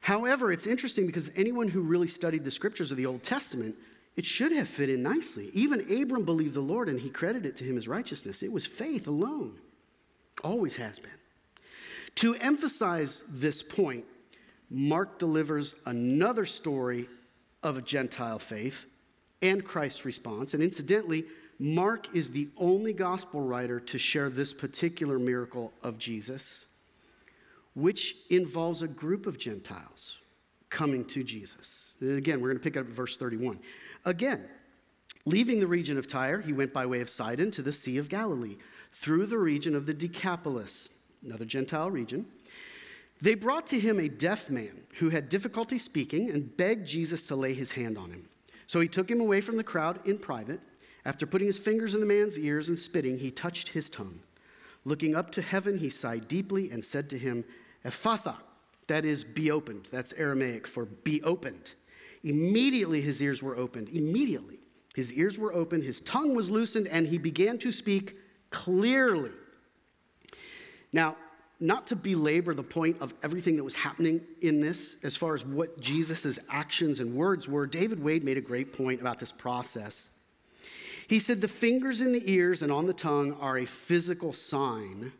However, 0.00 0.50
it's 0.50 0.66
interesting 0.66 1.06
because 1.06 1.30
anyone 1.36 1.68
who 1.68 1.82
really 1.82 2.08
studied 2.08 2.42
the 2.42 2.50
scriptures 2.50 2.90
of 2.90 2.96
the 2.96 3.06
Old 3.06 3.22
Testament, 3.22 3.76
it 4.16 4.26
should 4.26 4.50
have 4.50 4.66
fit 4.66 4.90
in 4.90 5.00
nicely. 5.00 5.48
Even 5.52 5.80
Abram 5.82 6.24
believed 6.24 6.54
the 6.54 6.60
Lord 6.60 6.88
and 6.88 6.98
he 6.98 7.08
credited 7.08 7.46
it 7.46 7.56
to 7.58 7.64
him 7.64 7.78
as 7.78 7.86
righteousness. 7.86 8.42
It 8.42 8.50
was 8.50 8.66
faith 8.66 9.06
alone, 9.06 9.60
always 10.42 10.74
has 10.74 10.98
been. 10.98 11.12
To 12.16 12.34
emphasize 12.34 13.22
this 13.28 13.62
point, 13.62 14.06
Mark 14.70 15.20
delivers 15.20 15.76
another 15.86 16.46
story 16.46 17.08
of 17.62 17.78
a 17.78 17.82
Gentile 17.82 18.40
faith 18.40 18.86
and 19.40 19.64
Christ's 19.64 20.04
response. 20.04 20.52
And 20.52 20.64
incidentally, 20.64 21.26
Mark 21.62 22.16
is 22.16 22.30
the 22.30 22.48
only 22.56 22.94
gospel 22.94 23.42
writer 23.42 23.78
to 23.78 23.98
share 23.98 24.30
this 24.30 24.54
particular 24.54 25.18
miracle 25.18 25.74
of 25.82 25.98
Jesus, 25.98 26.64
which 27.74 28.16
involves 28.30 28.80
a 28.80 28.88
group 28.88 29.26
of 29.26 29.38
Gentiles 29.38 30.16
coming 30.70 31.04
to 31.04 31.22
Jesus. 31.22 31.92
Again, 32.00 32.40
we're 32.40 32.48
going 32.48 32.58
to 32.58 32.64
pick 32.64 32.78
up 32.78 32.86
verse 32.86 33.18
31. 33.18 33.58
Again, 34.06 34.42
leaving 35.26 35.60
the 35.60 35.66
region 35.66 35.98
of 35.98 36.08
Tyre, 36.08 36.40
he 36.40 36.54
went 36.54 36.72
by 36.72 36.86
way 36.86 37.02
of 37.02 37.10
Sidon 37.10 37.50
to 37.50 37.60
the 37.60 37.74
Sea 37.74 37.98
of 37.98 38.08
Galilee, 38.08 38.56
through 38.94 39.26
the 39.26 39.36
region 39.36 39.76
of 39.76 39.84
the 39.84 39.92
Decapolis, 39.92 40.88
another 41.22 41.44
Gentile 41.44 41.90
region. 41.90 42.24
They 43.20 43.34
brought 43.34 43.66
to 43.66 43.78
him 43.78 43.98
a 43.98 44.08
deaf 44.08 44.48
man 44.48 44.80
who 44.98 45.10
had 45.10 45.28
difficulty 45.28 45.76
speaking 45.76 46.30
and 46.30 46.56
begged 46.56 46.86
Jesus 46.86 47.22
to 47.24 47.36
lay 47.36 47.52
his 47.52 47.72
hand 47.72 47.98
on 47.98 48.10
him. 48.10 48.30
So 48.66 48.80
he 48.80 48.88
took 48.88 49.10
him 49.10 49.20
away 49.20 49.42
from 49.42 49.58
the 49.58 49.62
crowd 49.62 50.00
in 50.08 50.16
private. 50.16 50.60
After 51.04 51.26
putting 51.26 51.46
his 51.46 51.58
fingers 51.58 51.94
in 51.94 52.00
the 52.00 52.06
man's 52.06 52.38
ears 52.38 52.68
and 52.68 52.78
spitting, 52.78 53.18
he 53.18 53.30
touched 53.30 53.68
his 53.68 53.88
tongue. 53.88 54.20
Looking 54.84 55.14
up 55.14 55.30
to 55.32 55.42
heaven, 55.42 55.78
he 55.78 55.90
sighed 55.90 56.28
deeply 56.28 56.70
and 56.70 56.84
said 56.84 57.10
to 57.10 57.18
him, 57.18 57.44
Ephphatha, 57.84 58.36
that 58.88 59.04
is, 59.04 59.24
be 59.24 59.50
opened. 59.50 59.88
That's 59.90 60.12
Aramaic 60.14 60.66
for 60.66 60.84
be 60.84 61.22
opened. 61.22 61.70
Immediately 62.22 63.00
his 63.00 63.22
ears 63.22 63.42
were 63.42 63.56
opened. 63.56 63.88
Immediately 63.88 64.60
his 64.94 65.12
ears 65.14 65.38
were 65.38 65.52
opened, 65.54 65.84
his 65.84 66.00
tongue 66.02 66.34
was 66.34 66.50
loosened, 66.50 66.88
and 66.88 67.06
he 67.06 67.16
began 67.16 67.56
to 67.58 67.72
speak 67.72 68.16
clearly. 68.50 69.30
Now, 70.92 71.16
not 71.60 71.86
to 71.88 71.96
belabor 71.96 72.54
the 72.54 72.62
point 72.62 72.96
of 73.00 73.14
everything 73.22 73.56
that 73.56 73.64
was 73.64 73.74
happening 73.74 74.20
in 74.42 74.60
this, 74.60 74.96
as 75.02 75.16
far 75.16 75.34
as 75.34 75.44
what 75.44 75.80
Jesus' 75.80 76.38
actions 76.50 77.00
and 77.00 77.14
words 77.14 77.48
were, 77.48 77.66
David 77.66 78.02
Wade 78.02 78.24
made 78.24 78.36
a 78.36 78.42
great 78.42 78.72
point 78.72 79.00
about 79.00 79.18
this 79.18 79.32
process. 79.32 80.09
He 81.10 81.18
said 81.18 81.40
the 81.40 81.48
fingers 81.48 82.00
in 82.00 82.12
the 82.12 82.32
ears 82.32 82.62
and 82.62 82.70
on 82.70 82.86
the 82.86 82.92
tongue 82.92 83.36
are 83.40 83.58
a 83.58 83.66
physical 83.66 84.32
sign, 84.32 85.10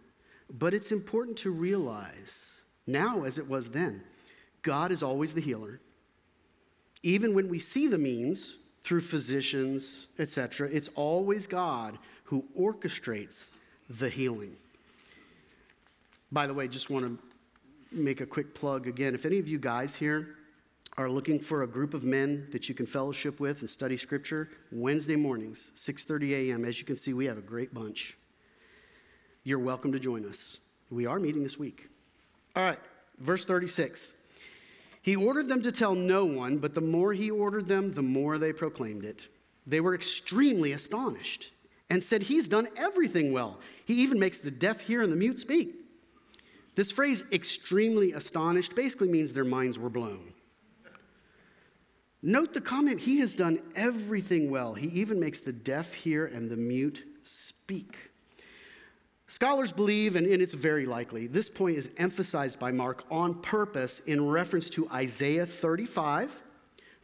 but 0.48 0.72
it's 0.72 0.92
important 0.92 1.36
to 1.38 1.50
realize 1.50 2.62
now, 2.86 3.24
as 3.24 3.38
it 3.38 3.48
was 3.48 3.70
then, 3.70 4.04
God 4.62 4.92
is 4.92 5.02
always 5.02 5.32
the 5.32 5.40
healer. 5.40 5.80
Even 7.02 7.34
when 7.34 7.48
we 7.48 7.58
see 7.58 7.88
the 7.88 7.98
means 7.98 8.54
through 8.84 9.00
physicians, 9.00 10.06
etc., 10.16 10.68
it's 10.70 10.90
always 10.94 11.48
God 11.48 11.98
who 12.22 12.44
orchestrates 12.56 13.46
the 13.88 14.10
healing. 14.10 14.54
By 16.30 16.46
the 16.46 16.54
way, 16.54 16.68
just 16.68 16.88
want 16.88 17.04
to 17.04 17.18
make 17.90 18.20
a 18.20 18.26
quick 18.26 18.54
plug 18.54 18.86
again. 18.86 19.16
If 19.16 19.26
any 19.26 19.40
of 19.40 19.48
you 19.48 19.58
guys 19.58 19.96
here 19.96 20.36
are 21.00 21.08
looking 21.08 21.40
for 21.40 21.62
a 21.62 21.66
group 21.66 21.94
of 21.94 22.04
men 22.04 22.46
that 22.52 22.68
you 22.68 22.74
can 22.74 22.84
fellowship 22.84 23.40
with 23.40 23.60
and 23.60 23.70
study 23.70 23.96
scripture, 23.96 24.50
Wednesday 24.70 25.16
mornings, 25.16 25.70
6:30 25.74 26.50
a.m. 26.50 26.66
As 26.66 26.78
you 26.78 26.84
can 26.84 26.98
see, 26.98 27.14
we 27.14 27.24
have 27.24 27.38
a 27.38 27.40
great 27.42 27.72
bunch. 27.72 28.18
You're 29.42 29.60
welcome 29.60 29.92
to 29.92 29.98
join 29.98 30.26
us. 30.28 30.58
We 30.90 31.06
are 31.06 31.18
meeting 31.18 31.42
this 31.42 31.58
week. 31.58 31.88
All 32.54 32.62
right, 32.62 32.78
verse 33.18 33.46
36. 33.46 34.12
He 35.00 35.16
ordered 35.16 35.48
them 35.48 35.62
to 35.62 35.72
tell 35.72 35.94
no 35.94 36.26
one, 36.26 36.58
but 36.58 36.74
the 36.74 36.82
more 36.82 37.14
he 37.14 37.30
ordered 37.30 37.66
them, 37.66 37.94
the 37.94 38.02
more 38.02 38.36
they 38.36 38.52
proclaimed 38.52 39.04
it. 39.04 39.22
They 39.66 39.80
were 39.80 39.94
extremely 39.94 40.72
astonished 40.72 41.50
and 41.88 42.04
said, 42.04 42.24
He's 42.24 42.46
done 42.46 42.68
everything 42.76 43.32
well. 43.32 43.58
He 43.86 43.94
even 44.02 44.18
makes 44.18 44.38
the 44.38 44.50
deaf 44.50 44.80
hear 44.80 45.00
and 45.00 45.10
the 45.10 45.16
mute 45.16 45.40
speak. 45.40 45.76
This 46.74 46.92
phrase, 46.92 47.24
extremely 47.32 48.12
astonished, 48.12 48.74
basically 48.74 49.08
means 49.08 49.32
their 49.32 49.44
minds 49.44 49.78
were 49.78 49.88
blown. 49.88 50.34
Note 52.22 52.52
the 52.52 52.60
comment, 52.60 53.00
he 53.00 53.20
has 53.20 53.34
done 53.34 53.60
everything 53.74 54.50
well. 54.50 54.74
He 54.74 54.88
even 54.88 55.18
makes 55.18 55.40
the 55.40 55.52
deaf 55.52 55.94
hear 55.94 56.26
and 56.26 56.50
the 56.50 56.56
mute 56.56 57.02
speak. 57.22 57.96
Scholars 59.26 59.72
believe, 59.72 60.16
and, 60.16 60.26
it's 60.26 60.54
very 60.54 60.86
likely, 60.86 61.28
this 61.28 61.48
point 61.48 61.78
is 61.78 61.88
emphasized 61.96 62.58
by 62.58 62.72
Mark 62.72 63.04
on 63.10 63.34
purpose 63.40 64.00
in 64.00 64.28
reference 64.28 64.68
to 64.70 64.90
Isaiah 64.90 65.46
35, 65.46 66.30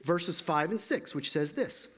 verses 0.03 0.41
5 0.41 0.73
and 0.73 0.81
6, 0.81 1.15
which 1.15 1.31
says 1.31 1.53
this 1.53 1.89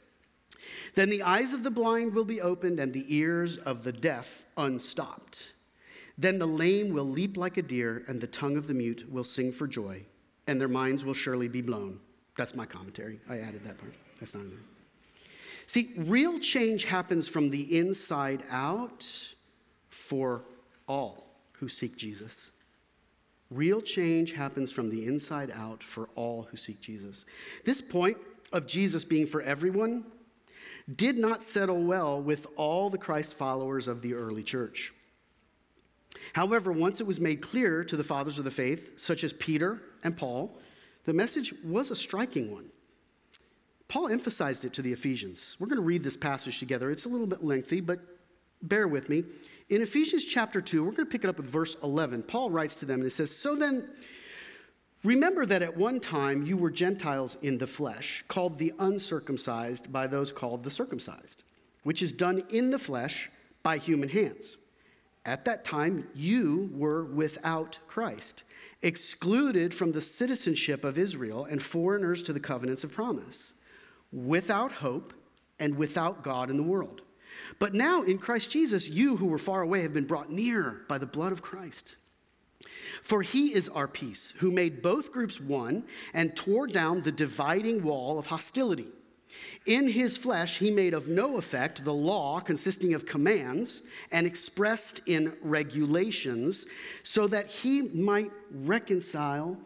Then 0.94 1.08
the 1.08 1.22
eyes 1.22 1.54
of 1.54 1.62
the 1.62 1.70
blind 1.70 2.14
will 2.14 2.26
be 2.26 2.40
opened 2.40 2.78
and 2.78 2.92
the 2.92 3.06
ears 3.08 3.56
of 3.56 3.84
the 3.84 3.92
deaf 3.92 4.44
unstopped. 4.56 5.52
Then 6.18 6.38
the 6.38 6.46
lame 6.46 6.92
will 6.92 7.08
leap 7.08 7.36
like 7.36 7.56
a 7.56 7.62
deer, 7.62 8.04
and 8.06 8.20
the 8.20 8.26
tongue 8.26 8.56
of 8.56 8.66
the 8.66 8.74
mute 8.74 9.10
will 9.10 9.24
sing 9.24 9.50
for 9.50 9.66
joy, 9.66 10.04
and 10.46 10.60
their 10.60 10.68
minds 10.68 11.04
will 11.04 11.14
surely 11.14 11.48
be 11.48 11.62
blown. 11.62 12.00
That's 12.38 12.54
my 12.54 12.64
commentary. 12.64 13.18
I 13.28 13.40
added 13.40 13.64
that 13.64 13.78
part. 13.78 13.92
That's 14.20 14.32
not 14.32 14.44
in 14.44 14.50
there. 14.50 14.58
See, 15.66 15.92
real 15.98 16.38
change 16.38 16.84
happens 16.84 17.28
from 17.28 17.50
the 17.50 17.76
inside 17.76 18.44
out 18.48 19.06
for 19.90 20.42
all 20.86 21.26
who 21.54 21.68
seek 21.68 21.96
Jesus. 21.96 22.50
Real 23.50 23.82
change 23.82 24.32
happens 24.32 24.70
from 24.70 24.88
the 24.88 25.04
inside 25.04 25.50
out 25.50 25.82
for 25.82 26.08
all 26.14 26.46
who 26.50 26.56
seek 26.56 26.80
Jesus. 26.80 27.26
This 27.64 27.80
point 27.80 28.16
of 28.52 28.68
Jesus 28.68 29.04
being 29.04 29.26
for 29.26 29.42
everyone 29.42 30.04
did 30.94 31.18
not 31.18 31.42
settle 31.42 31.82
well 31.82 32.22
with 32.22 32.46
all 32.56 32.88
the 32.88 32.98
Christ 32.98 33.34
followers 33.34 33.88
of 33.88 34.00
the 34.00 34.14
early 34.14 34.44
church. 34.44 34.92
However, 36.34 36.70
once 36.70 37.00
it 37.00 37.06
was 37.06 37.18
made 37.18 37.42
clear 37.42 37.82
to 37.82 37.96
the 37.96 38.04
fathers 38.04 38.38
of 38.38 38.44
the 38.44 38.50
faith, 38.50 38.98
such 38.98 39.24
as 39.24 39.32
Peter 39.32 39.82
and 40.04 40.16
Paul, 40.16 40.58
the 41.08 41.14
message 41.14 41.54
was 41.64 41.90
a 41.90 41.96
striking 41.96 42.52
one. 42.52 42.66
Paul 43.88 44.08
emphasized 44.08 44.66
it 44.66 44.74
to 44.74 44.82
the 44.82 44.92
Ephesians. 44.92 45.56
We're 45.58 45.68
going 45.68 45.80
to 45.80 45.82
read 45.82 46.04
this 46.04 46.18
passage 46.18 46.58
together. 46.58 46.90
It's 46.90 47.06
a 47.06 47.08
little 47.08 47.26
bit 47.26 47.42
lengthy, 47.42 47.80
but 47.80 48.00
bear 48.60 48.86
with 48.86 49.08
me. 49.08 49.24
In 49.70 49.80
Ephesians 49.80 50.22
chapter 50.22 50.60
2, 50.60 50.84
we're 50.84 50.90
going 50.90 51.06
to 51.06 51.10
pick 51.10 51.24
it 51.24 51.30
up 51.30 51.38
with 51.38 51.46
verse 51.46 51.78
11. 51.82 52.24
Paul 52.24 52.50
writes 52.50 52.74
to 52.76 52.84
them 52.84 52.96
and 52.96 53.04
he 53.04 53.10
says, 53.10 53.34
So 53.34 53.56
then, 53.56 53.88
remember 55.02 55.46
that 55.46 55.62
at 55.62 55.74
one 55.74 55.98
time 55.98 56.44
you 56.44 56.58
were 56.58 56.70
Gentiles 56.70 57.38
in 57.40 57.56
the 57.56 57.66
flesh, 57.66 58.22
called 58.28 58.58
the 58.58 58.74
uncircumcised 58.78 59.90
by 59.90 60.08
those 60.08 60.30
called 60.30 60.62
the 60.62 60.70
circumcised, 60.70 61.42
which 61.84 62.02
is 62.02 62.12
done 62.12 62.42
in 62.50 62.70
the 62.70 62.78
flesh 62.78 63.30
by 63.62 63.78
human 63.78 64.10
hands. 64.10 64.58
At 65.24 65.46
that 65.46 65.64
time, 65.64 66.06
you 66.14 66.68
were 66.74 67.04
without 67.04 67.78
Christ, 67.88 68.42
excluded 68.82 69.74
from 69.74 69.92
the 69.92 70.02
citizenship 70.02 70.84
of 70.84 70.98
Israel 70.98 71.44
and 71.44 71.62
foreigners 71.62 72.22
to 72.24 72.32
the 72.32 72.40
covenants 72.40 72.84
of 72.84 72.92
promise, 72.92 73.52
without 74.12 74.72
hope 74.72 75.12
and 75.58 75.76
without 75.76 76.22
God 76.22 76.50
in 76.50 76.56
the 76.56 76.62
world. 76.62 77.02
But 77.58 77.74
now 77.74 78.02
in 78.02 78.18
Christ 78.18 78.50
Jesus, 78.50 78.88
you 78.88 79.16
who 79.16 79.26
were 79.26 79.38
far 79.38 79.62
away 79.62 79.82
have 79.82 79.94
been 79.94 80.06
brought 80.06 80.30
near 80.30 80.82
by 80.88 80.98
the 80.98 81.06
blood 81.06 81.32
of 81.32 81.42
Christ. 81.42 81.96
For 83.02 83.22
he 83.22 83.54
is 83.54 83.68
our 83.68 83.88
peace, 83.88 84.34
who 84.38 84.50
made 84.50 84.82
both 84.82 85.12
groups 85.12 85.40
one 85.40 85.84
and 86.14 86.34
tore 86.34 86.66
down 86.66 87.02
the 87.02 87.12
dividing 87.12 87.82
wall 87.82 88.18
of 88.18 88.26
hostility 88.26 88.88
in 89.66 89.88
his 89.88 90.16
flesh, 90.16 90.58
he 90.58 90.70
made 90.70 90.94
of 90.94 91.08
no 91.08 91.36
effect 91.36 91.84
the 91.84 91.92
law 91.92 92.40
consisting 92.40 92.94
of 92.94 93.04
commands 93.04 93.82
and 94.10 94.26
expressed 94.26 95.00
in 95.06 95.36
regulations, 95.42 96.64
so 97.02 97.26
that 97.28 97.48
he 97.48 97.82
might 97.82 98.30
reconcile, 98.50 99.58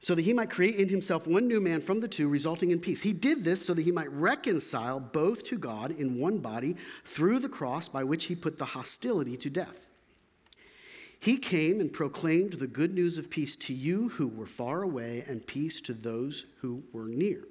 so 0.00 0.14
that 0.14 0.22
he 0.22 0.32
might 0.32 0.50
create 0.50 0.76
in 0.76 0.88
himself 0.88 1.26
one 1.26 1.48
new 1.48 1.60
man 1.60 1.80
from 1.80 2.00
the 2.00 2.06
two, 2.06 2.28
resulting 2.28 2.70
in 2.70 2.78
peace. 2.78 3.02
He 3.02 3.12
did 3.12 3.42
this 3.42 3.66
so 3.66 3.74
that 3.74 3.82
he 3.82 3.90
might 3.90 4.12
reconcile 4.12 5.00
both 5.00 5.44
to 5.46 5.58
God 5.58 5.90
in 5.90 6.20
one 6.20 6.38
body 6.38 6.76
through 7.04 7.40
the 7.40 7.48
cross 7.48 7.88
by 7.88 8.04
which 8.04 8.26
he 8.26 8.36
put 8.36 8.58
the 8.58 8.64
hostility 8.64 9.36
to 9.38 9.50
death. 9.50 9.86
He 11.20 11.36
came 11.36 11.80
and 11.80 11.92
proclaimed 11.92 12.54
the 12.54 12.68
good 12.68 12.94
news 12.94 13.18
of 13.18 13.28
peace 13.28 13.56
to 13.56 13.74
you 13.74 14.10
who 14.10 14.28
were 14.28 14.46
far 14.46 14.82
away 14.82 15.24
and 15.26 15.44
peace 15.44 15.80
to 15.80 15.92
those 15.92 16.46
who 16.60 16.84
were 16.92 17.06
near. 17.08 17.42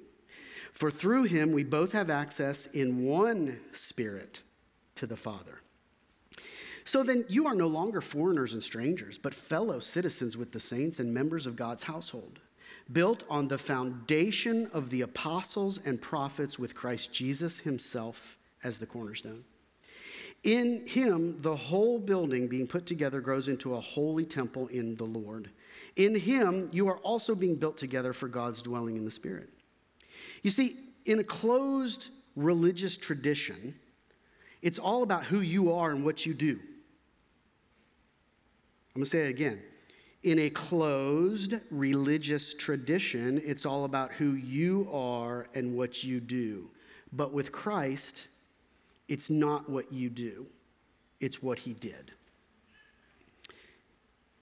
For 0.78 0.92
through 0.92 1.24
him 1.24 1.50
we 1.50 1.64
both 1.64 1.90
have 1.90 2.08
access 2.08 2.66
in 2.66 3.04
one 3.04 3.58
spirit 3.72 4.42
to 4.94 5.08
the 5.08 5.16
Father. 5.16 5.58
So 6.84 7.02
then 7.02 7.24
you 7.28 7.48
are 7.48 7.54
no 7.56 7.66
longer 7.66 8.00
foreigners 8.00 8.52
and 8.52 8.62
strangers, 8.62 9.18
but 9.18 9.34
fellow 9.34 9.80
citizens 9.80 10.36
with 10.36 10.52
the 10.52 10.60
saints 10.60 11.00
and 11.00 11.12
members 11.12 11.46
of 11.46 11.56
God's 11.56 11.82
household, 11.82 12.38
built 12.92 13.24
on 13.28 13.48
the 13.48 13.58
foundation 13.58 14.70
of 14.72 14.90
the 14.90 15.00
apostles 15.00 15.80
and 15.84 16.00
prophets 16.00 16.60
with 16.60 16.76
Christ 16.76 17.12
Jesus 17.12 17.58
himself 17.58 18.36
as 18.62 18.78
the 18.78 18.86
cornerstone. 18.86 19.42
In 20.44 20.86
him, 20.86 21.42
the 21.42 21.56
whole 21.56 21.98
building 21.98 22.46
being 22.46 22.68
put 22.68 22.86
together 22.86 23.20
grows 23.20 23.48
into 23.48 23.74
a 23.74 23.80
holy 23.80 24.24
temple 24.24 24.68
in 24.68 24.94
the 24.94 25.04
Lord. 25.04 25.50
In 25.96 26.14
him, 26.14 26.68
you 26.70 26.86
are 26.86 26.98
also 26.98 27.34
being 27.34 27.56
built 27.56 27.78
together 27.78 28.12
for 28.12 28.28
God's 28.28 28.62
dwelling 28.62 28.96
in 28.96 29.04
the 29.04 29.10
Spirit. 29.10 29.50
You 30.42 30.50
see, 30.50 30.76
in 31.04 31.18
a 31.18 31.24
closed 31.24 32.08
religious 32.36 32.96
tradition, 32.96 33.74
it's 34.62 34.78
all 34.78 35.02
about 35.02 35.24
who 35.24 35.40
you 35.40 35.72
are 35.72 35.90
and 35.90 36.04
what 36.04 36.26
you 36.26 36.34
do. 36.34 36.58
I'm 38.94 39.00
going 39.00 39.04
to 39.04 39.10
say 39.10 39.26
it 39.26 39.30
again. 39.30 39.60
In 40.24 40.38
a 40.40 40.50
closed 40.50 41.54
religious 41.70 42.54
tradition, 42.54 43.40
it's 43.44 43.64
all 43.64 43.84
about 43.84 44.12
who 44.12 44.32
you 44.32 44.88
are 44.92 45.46
and 45.54 45.76
what 45.76 46.02
you 46.02 46.18
do. 46.18 46.68
But 47.12 47.32
with 47.32 47.52
Christ, 47.52 48.26
it's 49.06 49.30
not 49.30 49.68
what 49.70 49.92
you 49.92 50.10
do, 50.10 50.46
it's 51.20 51.42
what 51.42 51.60
he 51.60 51.72
did. 51.72 52.12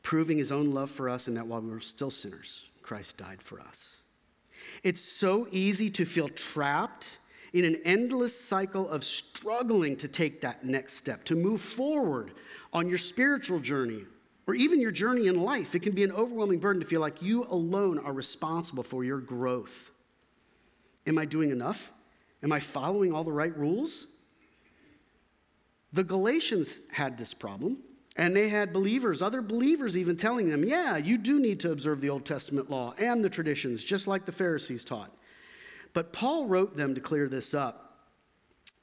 Proving 0.02 0.38
his 0.38 0.50
own 0.50 0.72
love 0.72 0.90
for 0.90 1.08
us, 1.08 1.26
and 1.26 1.36
that 1.36 1.46
while 1.46 1.60
we 1.60 1.70
were 1.70 1.80
still 1.80 2.10
sinners, 2.10 2.64
Christ 2.82 3.16
died 3.16 3.42
for 3.42 3.60
us. 3.60 3.95
It's 4.86 5.00
so 5.00 5.48
easy 5.50 5.90
to 5.90 6.04
feel 6.04 6.28
trapped 6.28 7.18
in 7.52 7.64
an 7.64 7.80
endless 7.84 8.40
cycle 8.40 8.88
of 8.88 9.02
struggling 9.02 9.96
to 9.96 10.06
take 10.06 10.42
that 10.42 10.64
next 10.64 10.92
step, 10.92 11.24
to 11.24 11.34
move 11.34 11.60
forward 11.60 12.34
on 12.72 12.88
your 12.88 12.96
spiritual 12.96 13.58
journey 13.58 14.04
or 14.46 14.54
even 14.54 14.80
your 14.80 14.92
journey 14.92 15.26
in 15.26 15.40
life. 15.40 15.74
It 15.74 15.80
can 15.80 15.90
be 15.90 16.04
an 16.04 16.12
overwhelming 16.12 16.60
burden 16.60 16.80
to 16.82 16.86
feel 16.86 17.00
like 17.00 17.20
you 17.20 17.46
alone 17.50 17.98
are 17.98 18.12
responsible 18.12 18.84
for 18.84 19.02
your 19.02 19.18
growth. 19.18 19.90
Am 21.04 21.18
I 21.18 21.24
doing 21.24 21.50
enough? 21.50 21.90
Am 22.44 22.52
I 22.52 22.60
following 22.60 23.12
all 23.12 23.24
the 23.24 23.32
right 23.32 23.58
rules? 23.58 24.06
The 25.92 26.04
Galatians 26.04 26.78
had 26.92 27.18
this 27.18 27.34
problem, 27.34 27.78
and 28.16 28.34
they 28.34 28.48
had 28.48 28.72
believers, 28.72 29.20
other 29.20 29.42
believers 29.42 29.96
even 29.96 30.16
telling 30.16 30.48
them, 30.48 30.64
yeah, 30.64 30.96
you 30.96 31.18
do 31.18 31.38
need 31.38 31.60
to 31.60 31.72
observe 31.72 32.00
the 32.00 32.10
Old 32.10 32.24
Testament 32.24 32.70
law 32.70 32.94
and 32.98 33.22
the 33.22 33.28
traditions, 33.28 33.84
just 33.84 34.06
like 34.06 34.24
the 34.24 34.32
Pharisees 34.32 34.84
taught. 34.84 35.10
But 35.92 36.12
Paul 36.12 36.46
wrote 36.46 36.76
them 36.76 36.94
to 36.94 37.00
clear 37.00 37.28
this 37.28 37.52
up. 37.52 38.08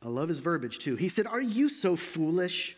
I 0.04 0.10
love 0.10 0.30
his 0.30 0.40
verbiage 0.40 0.80
too. 0.80 0.96
He 0.96 1.10
said, 1.10 1.28
Are 1.28 1.42
you 1.42 1.70
so 1.70 1.96
foolish? 1.96 2.76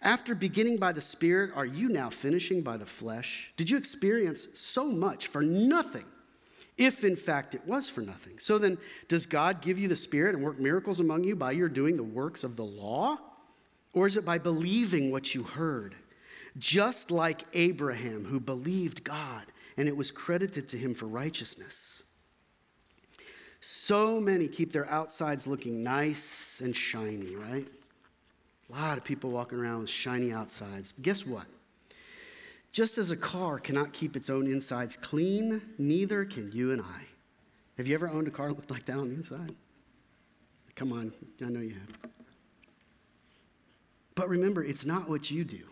After 0.00 0.34
beginning 0.34 0.78
by 0.78 0.92
the 0.92 1.00
Spirit, 1.00 1.52
are 1.54 1.66
you 1.66 1.88
now 1.88 2.10
finishing 2.10 2.62
by 2.62 2.76
the 2.76 2.86
flesh? 2.86 3.52
Did 3.56 3.70
you 3.70 3.76
experience 3.76 4.48
so 4.54 4.86
much 4.86 5.28
for 5.28 5.42
nothing? 5.42 6.04
if 6.78 7.04
in 7.04 7.16
fact 7.16 7.54
it 7.54 7.66
was 7.66 7.88
for 7.88 8.00
nothing. 8.00 8.38
So 8.38 8.58
then, 8.58 8.78
does 9.08 9.26
God 9.26 9.60
give 9.60 9.78
you 9.78 9.88
the 9.88 9.96
Spirit 9.96 10.34
and 10.34 10.42
work 10.42 10.58
miracles 10.58 11.00
among 11.00 11.24
you 11.24 11.36
by 11.36 11.52
your 11.52 11.68
doing 11.68 11.96
the 11.96 12.02
works 12.02 12.44
of 12.44 12.56
the 12.56 12.64
law? 12.64 13.18
Or 13.92 14.06
is 14.06 14.16
it 14.16 14.24
by 14.24 14.38
believing 14.38 15.10
what 15.10 15.34
you 15.34 15.42
heard? 15.42 15.94
Just 16.58 17.10
like 17.10 17.44
Abraham, 17.52 18.24
who 18.24 18.40
believed 18.40 19.04
God 19.04 19.44
and 19.76 19.88
it 19.88 19.96
was 19.96 20.10
credited 20.10 20.68
to 20.68 20.78
him 20.78 20.94
for 20.94 21.06
righteousness. 21.06 22.02
So 23.60 24.20
many 24.20 24.48
keep 24.48 24.72
their 24.72 24.88
outsides 24.90 25.46
looking 25.46 25.82
nice 25.82 26.60
and 26.60 26.74
shiny, 26.74 27.36
right? 27.36 27.66
A 28.68 28.72
lot 28.72 28.98
of 28.98 29.04
people 29.04 29.30
walking 29.30 29.58
around 29.58 29.82
with 29.82 29.90
shiny 29.90 30.32
outsides. 30.32 30.92
Guess 31.00 31.26
what? 31.26 31.46
Just 32.72 32.98
as 32.98 33.10
a 33.10 33.16
car 33.16 33.58
cannot 33.58 33.92
keep 33.92 34.16
its 34.16 34.30
own 34.30 34.46
insides 34.46 34.96
clean, 34.96 35.60
neither 35.78 36.24
can 36.24 36.50
you 36.52 36.72
and 36.72 36.80
I. 36.80 37.02
Have 37.76 37.86
you 37.86 37.94
ever 37.94 38.08
owned 38.08 38.28
a 38.28 38.30
car 38.30 38.48
that 38.48 38.56
looked 38.56 38.70
like 38.70 38.86
that 38.86 38.96
on 38.96 39.08
the 39.08 39.14
inside? 39.14 39.54
Come 40.74 40.92
on, 40.92 41.12
I 41.44 41.50
know 41.50 41.60
you 41.60 41.74
have. 41.74 42.10
But 44.14 44.28
remember, 44.28 44.62
it's 44.62 44.84
not 44.84 45.08
what 45.08 45.30
you 45.30 45.44
do, 45.44 45.64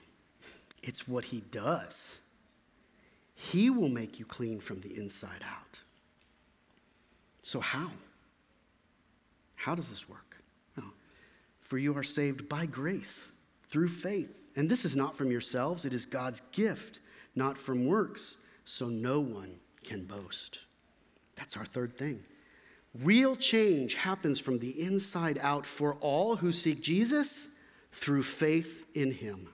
it's 0.83 1.07
what 1.07 1.25
He 1.25 1.43
does. 1.51 2.17
He 3.35 3.71
will 3.71 3.89
make 3.89 4.19
you 4.19 4.27
clean 4.27 4.61
from 4.61 4.81
the 4.81 4.97
inside 4.97 5.43
out. 5.43 5.79
So, 7.43 7.61
how? 7.61 7.91
How 9.57 9.75
does 9.75 9.89
this 9.89 10.09
work? 10.09 10.37
Well, 10.77 10.93
for 11.61 11.79
you 11.79 11.97
are 11.97 12.03
saved 12.03 12.49
by 12.49 12.67
grace 12.67 13.29
through 13.71 13.89
faith. 13.89 14.31
And 14.57 14.69
this 14.69 14.85
is 14.85 14.95
not 14.95 15.17
from 15.17 15.31
yourselves, 15.31 15.85
it 15.85 15.95
is 15.95 16.05
God's 16.07 16.43
gift, 16.53 16.99
not 17.35 17.57
from 17.57 17.87
works, 17.87 18.37
so 18.65 18.89
no 18.89 19.21
one 19.21 19.57
can 19.85 20.05
boast. 20.05 20.61
That's 21.37 21.57
our 21.57 21.65
third 21.65 21.97
thing. 21.97 22.23
Real 22.95 23.37
change 23.37 23.95
happens 23.95 24.41
from 24.41 24.59
the 24.59 24.83
inside 24.83 25.39
out 25.41 25.65
for 25.65 25.95
all 26.01 26.37
who 26.37 26.53
seek 26.53 26.83
Jesus 26.83 27.49
through 27.93 28.23
faith 28.23 28.85
in 28.95 29.13
him. 29.13 29.49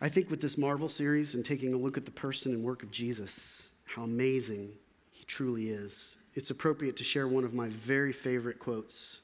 I 0.00 0.08
think 0.08 0.30
with 0.30 0.40
this 0.40 0.58
Marvel 0.58 0.88
series 0.88 1.34
and 1.34 1.44
taking 1.44 1.72
a 1.74 1.76
look 1.76 1.96
at 1.96 2.04
the 2.04 2.10
person 2.10 2.52
and 2.52 2.64
work 2.64 2.82
of 2.82 2.90
Jesus, 2.90 3.68
how 3.84 4.02
amazing 4.02 4.72
he 5.10 5.24
truly 5.24 5.68
is, 5.68 6.16
it's 6.34 6.50
appropriate 6.50 6.96
to 6.96 7.04
share 7.04 7.28
one 7.28 7.44
of 7.44 7.54
my 7.54 7.68
very 7.68 8.12
favorite 8.12 8.58
quotes 8.58 9.20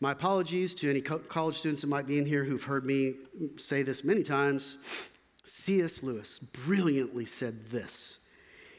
my 0.00 0.12
apologies 0.12 0.74
to 0.76 0.88
any 0.88 1.02
co- 1.02 1.18
college 1.18 1.58
students 1.58 1.82
that 1.82 1.88
might 1.88 2.06
be 2.06 2.18
in 2.18 2.24
here 2.24 2.44
who've 2.44 2.64
heard 2.64 2.86
me 2.86 3.14
say 3.58 3.82
this 3.82 4.02
many 4.02 4.22
times. 4.22 4.78
C.S. 5.44 6.02
Lewis 6.02 6.38
brilliantly 6.38 7.26
said 7.26 7.68
this. 7.68 8.18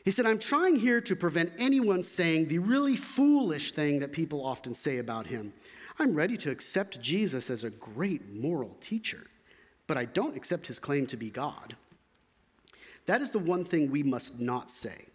He 0.04 0.12
said, 0.12 0.26
I'm 0.26 0.40
trying 0.40 0.78
here 0.78 1.02
to 1.02 1.16
prevent 1.16 1.54
anyone 1.58 2.04
saying 2.04 2.48
the 2.48 2.60
really 2.60 2.96
foolish 2.96 3.72
thing 3.74 4.00
that 4.00 4.12
people 4.12 4.46
often 4.46 4.74
say 4.74 4.98
about 4.98 5.28
him. 5.28 5.54
I'm 6.00 6.16
ready 6.16 6.38
to 6.38 6.52
accept 6.52 7.02
Jesus 7.02 7.50
as 7.50 7.64
a 7.64 7.70
great 7.70 8.34
moral 8.34 8.76
teacher, 8.82 9.28
but 9.86 9.98
I 9.98 10.06
don't 10.06 10.36
accept 10.36 10.68
his 10.68 10.80
claim 10.80 11.06
to 11.08 11.18
be 11.18 11.30
God. 11.30 11.76
That 13.06 13.22
is 13.22 13.32
the 13.32 13.40
one 13.40 13.66
thing 13.66 13.92
we 13.92 14.04
must 14.04 14.40
not 14.40 14.72
say 14.72 15.06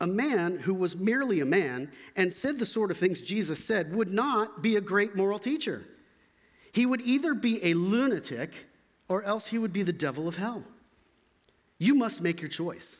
a 0.00 0.06
man 0.06 0.58
who 0.58 0.72
was 0.72 0.96
merely 0.96 1.40
a 1.40 1.44
man 1.44 1.92
and 2.16 2.32
said 2.32 2.58
the 2.58 2.66
sort 2.66 2.90
of 2.90 2.96
things 2.96 3.20
Jesus 3.20 3.62
said 3.62 3.94
would 3.94 4.10
not 4.10 4.62
be 4.62 4.76
a 4.76 4.80
great 4.80 5.14
moral 5.14 5.38
teacher. 5.38 5.84
He 6.72 6.86
would 6.86 7.02
either 7.02 7.34
be 7.34 7.62
a 7.62 7.74
lunatic 7.74 8.54
or 9.08 9.22
else 9.24 9.48
he 9.48 9.58
would 9.58 9.72
be 9.72 9.82
the 9.82 9.92
devil 9.92 10.26
of 10.26 10.36
hell. 10.36 10.64
You 11.78 11.94
must 11.94 12.22
make 12.22 12.40
your 12.40 12.48
choice. 12.48 12.99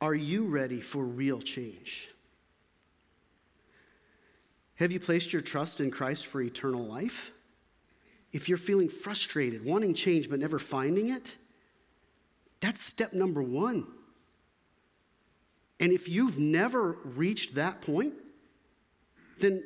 Are 0.00 0.14
you 0.14 0.46
ready 0.46 0.80
for 0.80 1.04
real 1.04 1.40
change? 1.40 2.08
Have 4.76 4.92
you 4.92 5.00
placed 5.00 5.32
your 5.32 5.42
trust 5.42 5.80
in 5.80 5.90
Christ 5.90 6.26
for 6.26 6.40
eternal 6.40 6.86
life? 6.86 7.32
If 8.32 8.48
you're 8.48 8.58
feeling 8.58 8.88
frustrated, 8.88 9.64
wanting 9.64 9.92
change, 9.92 10.30
but 10.30 10.38
never 10.38 10.58
finding 10.58 11.10
it, 11.10 11.34
that's 12.60 12.80
step 12.80 13.12
number 13.12 13.42
one. 13.42 13.86
And 15.80 15.92
if 15.92 16.08
you've 16.08 16.38
never 16.38 16.96
reached 17.04 17.54
that 17.56 17.82
point, 17.82 18.14
then 19.38 19.64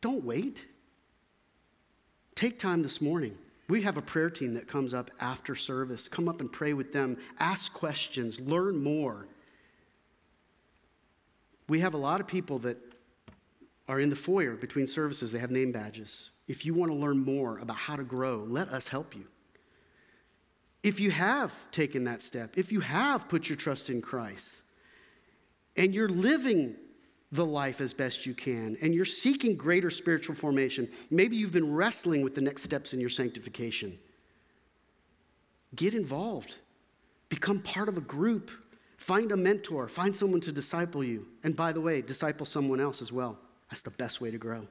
don't 0.00 0.24
wait. 0.24 0.64
Take 2.34 2.58
time 2.58 2.82
this 2.82 3.00
morning. 3.00 3.36
We 3.68 3.82
have 3.82 3.96
a 3.96 4.02
prayer 4.02 4.30
team 4.30 4.54
that 4.54 4.68
comes 4.68 4.94
up 4.94 5.10
after 5.20 5.56
service. 5.56 6.06
Come 6.08 6.28
up 6.28 6.40
and 6.40 6.50
pray 6.50 6.72
with 6.72 6.92
them, 6.92 7.16
ask 7.40 7.72
questions, 7.72 8.38
learn 8.38 8.82
more. 8.82 9.26
We 11.68 11.80
have 11.80 11.94
a 11.94 11.98
lot 11.98 12.20
of 12.20 12.28
people 12.28 12.60
that 12.60 12.78
are 13.88 13.98
in 13.98 14.10
the 14.10 14.16
foyer 14.16 14.54
between 14.54 14.86
services, 14.86 15.32
they 15.32 15.38
have 15.38 15.50
name 15.50 15.72
badges. 15.72 16.30
If 16.48 16.64
you 16.64 16.74
want 16.74 16.92
to 16.92 16.96
learn 16.96 17.18
more 17.18 17.58
about 17.58 17.76
how 17.76 17.96
to 17.96 18.04
grow, 18.04 18.44
let 18.48 18.68
us 18.68 18.88
help 18.88 19.16
you. 19.16 19.26
if 20.82 21.00
you 21.00 21.10
have 21.10 21.52
taken 21.72 22.04
that 22.04 22.22
step, 22.22 22.56
if 22.56 22.70
you 22.70 22.78
have 22.78 23.28
put 23.28 23.48
your 23.48 23.56
trust 23.56 23.90
in 23.90 24.00
Christ, 24.00 24.62
and 25.76 25.92
you're 25.92 26.08
living 26.08 26.76
the 27.36 27.46
life 27.46 27.80
as 27.80 27.92
best 27.92 28.26
you 28.26 28.34
can, 28.34 28.76
and 28.80 28.94
you're 28.94 29.04
seeking 29.04 29.56
greater 29.56 29.90
spiritual 29.90 30.34
formation, 30.34 30.88
maybe 31.10 31.36
you've 31.36 31.52
been 31.52 31.72
wrestling 31.72 32.22
with 32.22 32.34
the 32.34 32.40
next 32.40 32.62
steps 32.62 32.92
in 32.92 33.00
your 33.00 33.10
sanctification. 33.10 33.98
Get 35.74 35.94
involved, 35.94 36.54
become 37.28 37.60
part 37.60 37.88
of 37.88 37.96
a 37.96 38.00
group, 38.00 38.50
find 38.96 39.30
a 39.30 39.36
mentor, 39.36 39.88
find 39.88 40.16
someone 40.16 40.40
to 40.40 40.52
disciple 40.52 41.04
you. 41.04 41.26
And 41.44 41.54
by 41.54 41.72
the 41.72 41.80
way, 41.80 42.00
disciple 42.00 42.46
someone 42.46 42.80
else 42.80 43.02
as 43.02 43.12
well. 43.12 43.38
That's 43.70 43.82
the 43.82 43.90
best 43.90 44.20
way 44.20 44.30
to 44.30 44.38
grow. 44.38 44.66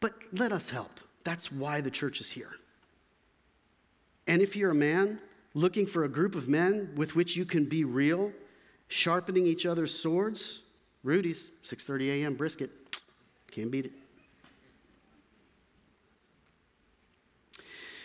But 0.00 0.14
let 0.32 0.52
us 0.52 0.68
help. 0.68 1.00
That's 1.24 1.50
why 1.50 1.80
the 1.80 1.90
church 1.90 2.20
is 2.20 2.30
here. 2.30 2.50
And 4.26 4.42
if 4.42 4.56
you're 4.56 4.70
a 4.70 4.74
man 4.74 5.20
looking 5.54 5.86
for 5.86 6.04
a 6.04 6.08
group 6.08 6.34
of 6.34 6.48
men 6.48 6.92
with 6.96 7.14
which 7.14 7.36
you 7.36 7.44
can 7.44 7.64
be 7.64 7.84
real, 7.84 8.32
sharpening 8.88 9.46
each 9.46 9.64
other's 9.64 9.96
swords, 9.96 10.60
Rudy's, 11.02 11.50
6:30 11.64 12.22
a.m. 12.22 12.34
brisket. 12.34 12.70
Can't 13.50 13.70
beat 13.70 13.86
it. 13.86 13.92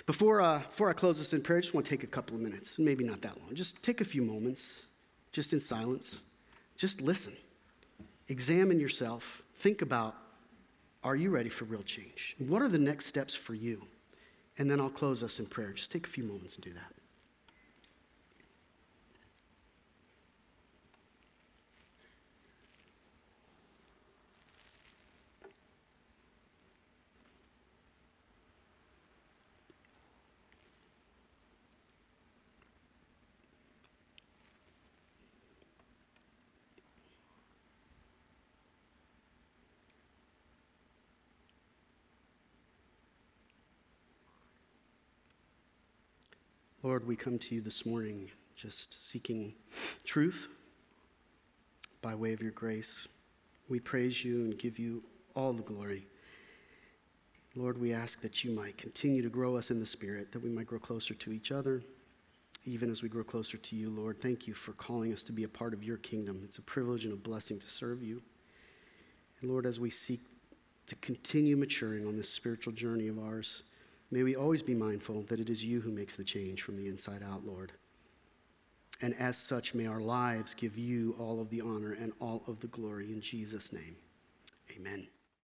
Before, 0.05 0.41
uh, 0.41 0.59
before 0.59 0.89
I 0.89 0.93
close 0.93 1.19
this 1.19 1.33
in 1.33 1.41
prayer, 1.41 1.59
I 1.59 1.61
just 1.61 1.73
want 1.73 1.85
to 1.85 1.89
take 1.89 2.03
a 2.03 2.07
couple 2.07 2.35
of 2.35 2.41
minutes, 2.41 2.79
maybe 2.79 3.03
not 3.03 3.21
that 3.21 3.37
long. 3.41 3.53
Just 3.53 3.83
take 3.83 3.99
a 3.99 4.05
few 4.05 4.21
moments, 4.21 4.83
just 5.33 5.51
in 5.51 5.59
silence. 5.59 6.23
Just 6.77 7.01
listen. 7.01 7.35
Examine 8.29 8.79
yourself. 8.79 9.41
Think 9.59 9.81
about 9.81 10.15
are 11.03 11.15
you 11.15 11.29
ready 11.29 11.49
for 11.49 11.65
real 11.65 11.83
change? 11.83 12.35
What 12.37 12.61
are 12.61 12.67
the 12.67 12.77
next 12.77 13.05
steps 13.05 13.33
for 13.33 13.53
you? 13.53 13.85
And 14.57 14.69
then 14.69 14.79
I'll 14.79 14.89
close 14.89 15.23
us 15.23 15.39
in 15.39 15.45
prayer. 15.45 15.71
Just 15.71 15.91
take 15.91 16.07
a 16.07 16.09
few 16.09 16.23
moments 16.23 16.55
and 16.55 16.63
do 16.63 16.73
that. 16.73 16.96
Lord, 46.87 47.05
we 47.05 47.17
come 47.17 47.37
to 47.37 47.53
you 47.53 47.59
this 47.59 47.85
morning 47.85 48.31
just 48.55 49.09
seeking 49.09 49.53
truth 50.05 50.47
by 52.01 52.15
way 52.15 52.31
of 52.31 52.41
your 52.41 52.53
grace. 52.53 53.09
We 53.67 53.81
praise 53.81 54.23
you 54.23 54.45
and 54.45 54.57
give 54.57 54.79
you 54.79 55.03
all 55.35 55.51
the 55.51 55.63
glory. 55.63 56.07
Lord, 57.57 57.77
we 57.77 57.91
ask 57.91 58.21
that 58.21 58.45
you 58.45 58.51
might 58.51 58.77
continue 58.77 59.21
to 59.21 59.27
grow 59.27 59.57
us 59.57 59.69
in 59.69 59.81
the 59.81 59.85
Spirit, 59.85 60.31
that 60.31 60.41
we 60.41 60.49
might 60.49 60.67
grow 60.67 60.79
closer 60.79 61.13
to 61.13 61.33
each 61.33 61.51
other, 61.51 61.83
even 62.63 62.89
as 62.89 63.03
we 63.03 63.09
grow 63.09 63.25
closer 63.25 63.57
to 63.57 63.75
you, 63.75 63.89
Lord. 63.89 64.21
Thank 64.21 64.47
you 64.47 64.53
for 64.53 64.71
calling 64.71 65.11
us 65.11 65.23
to 65.23 65.33
be 65.33 65.43
a 65.43 65.49
part 65.49 65.73
of 65.73 65.83
your 65.83 65.97
kingdom. 65.97 66.39
It's 66.45 66.57
a 66.57 66.61
privilege 66.61 67.03
and 67.03 67.13
a 67.13 67.17
blessing 67.17 67.59
to 67.59 67.67
serve 67.67 68.01
you. 68.01 68.21
And 69.41 69.51
Lord, 69.51 69.65
as 69.65 69.77
we 69.77 69.89
seek 69.89 70.21
to 70.87 70.95
continue 70.95 71.57
maturing 71.57 72.07
on 72.07 72.15
this 72.15 72.29
spiritual 72.29 72.71
journey 72.71 73.09
of 73.09 73.19
ours, 73.19 73.63
May 74.09 74.23
we 74.23 74.35
always 74.35 74.61
be 74.61 74.73
mindful 74.73 75.23
that 75.23 75.39
it 75.39 75.49
is 75.49 75.65
you 75.65 75.81
who 75.81 75.91
makes 75.91 76.15
the 76.15 76.23
change 76.23 76.61
from 76.61 76.77
the 76.77 76.87
inside 76.87 77.23
out, 77.23 77.45
Lord. 77.45 77.73
And 79.01 79.13
as 79.19 79.37
such, 79.37 79.73
may 79.73 79.85
our 79.85 79.99
lives 79.99 80.53
give 80.53 80.77
you 80.77 81.15
all 81.19 81.39
of 81.39 81.49
the 81.49 81.61
honor 81.61 81.91
and 81.91 82.13
all 82.19 82.43
of 82.47 82.59
the 82.61 82.67
glory 82.67 83.11
in 83.11 83.21
Jesus' 83.21 83.71
name. 83.71 83.95
Amen. 84.75 85.07